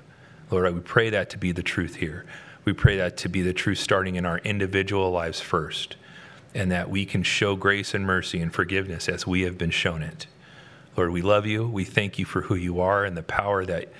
Lord, 0.50 0.72
we 0.72 0.80
pray 0.80 1.10
that 1.10 1.30
to 1.30 1.38
be 1.38 1.50
the 1.50 1.62
truth 1.62 1.96
here. 1.96 2.24
We 2.64 2.72
pray 2.72 2.96
that 2.98 3.16
to 3.18 3.28
be 3.28 3.42
the 3.42 3.52
truth 3.52 3.78
starting 3.78 4.14
in 4.14 4.24
our 4.24 4.38
individual 4.38 5.10
lives 5.10 5.40
first, 5.40 5.96
and 6.54 6.70
that 6.70 6.90
we 6.90 7.06
can 7.06 7.22
show 7.22 7.56
grace 7.56 7.94
and 7.94 8.04
mercy 8.04 8.40
and 8.40 8.52
forgiveness 8.52 9.08
as 9.08 9.26
we 9.26 9.42
have 9.42 9.56
been 9.56 9.70
shown 9.70 10.02
it. 10.02 10.26
Lord, 10.96 11.10
we 11.10 11.22
love 11.22 11.46
you. 11.46 11.66
We 11.66 11.84
thank 11.84 12.18
you 12.18 12.24
for 12.24 12.42
who 12.42 12.54
you 12.54 12.80
are 12.80 13.04
and 13.04 13.16
the 13.16 13.22
power 13.22 13.64
that 13.64 13.92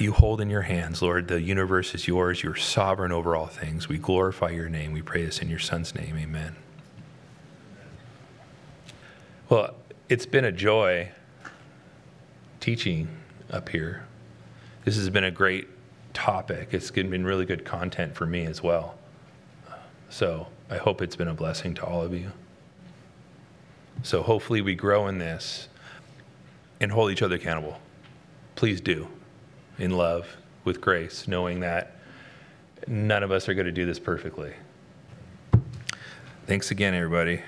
you 0.00 0.12
hold 0.12 0.40
in 0.40 0.50
your 0.50 0.62
hands, 0.62 1.02
Lord. 1.02 1.28
The 1.28 1.40
universe 1.40 1.94
is 1.94 2.08
yours. 2.08 2.42
You're 2.42 2.56
sovereign 2.56 3.12
over 3.12 3.36
all 3.36 3.46
things. 3.46 3.88
We 3.88 3.98
glorify 3.98 4.50
your 4.50 4.68
name. 4.68 4.92
We 4.92 5.02
pray 5.02 5.24
this 5.24 5.40
in 5.40 5.48
your 5.48 5.58
Son's 5.58 5.94
name. 5.94 6.16
Amen. 6.16 6.56
Well, 9.48 9.74
it's 10.08 10.26
been 10.26 10.44
a 10.44 10.52
joy 10.52 11.10
teaching 12.58 13.08
up 13.50 13.68
here. 13.68 14.06
This 14.84 14.96
has 14.96 15.10
been 15.10 15.24
a 15.24 15.30
great 15.30 15.68
topic. 16.14 16.70
It's 16.72 16.90
been 16.90 17.24
really 17.24 17.44
good 17.44 17.64
content 17.64 18.14
for 18.16 18.26
me 18.26 18.46
as 18.46 18.62
well. 18.62 18.96
So 20.08 20.46
I 20.70 20.76
hope 20.76 21.02
it's 21.02 21.16
been 21.16 21.28
a 21.28 21.34
blessing 21.34 21.74
to 21.74 21.84
all 21.84 22.02
of 22.02 22.14
you. 22.14 22.32
So 24.02 24.22
hopefully 24.22 24.60
we 24.60 24.74
grow 24.74 25.08
in 25.08 25.18
this 25.18 25.68
and 26.80 26.92
hold 26.92 27.10
each 27.10 27.22
other 27.22 27.36
accountable. 27.36 27.80
Please 28.54 28.80
do 28.80 29.08
in 29.78 29.90
love, 29.90 30.26
with 30.64 30.80
grace, 30.80 31.28
knowing 31.28 31.60
that 31.60 31.96
none 32.86 33.22
of 33.22 33.30
us 33.30 33.48
are 33.48 33.54
going 33.54 33.66
to 33.66 33.72
do 33.72 33.86
this 33.86 33.98
perfectly. 33.98 34.52
Thanks 36.46 36.70
again, 36.70 36.94
everybody. 36.94 37.42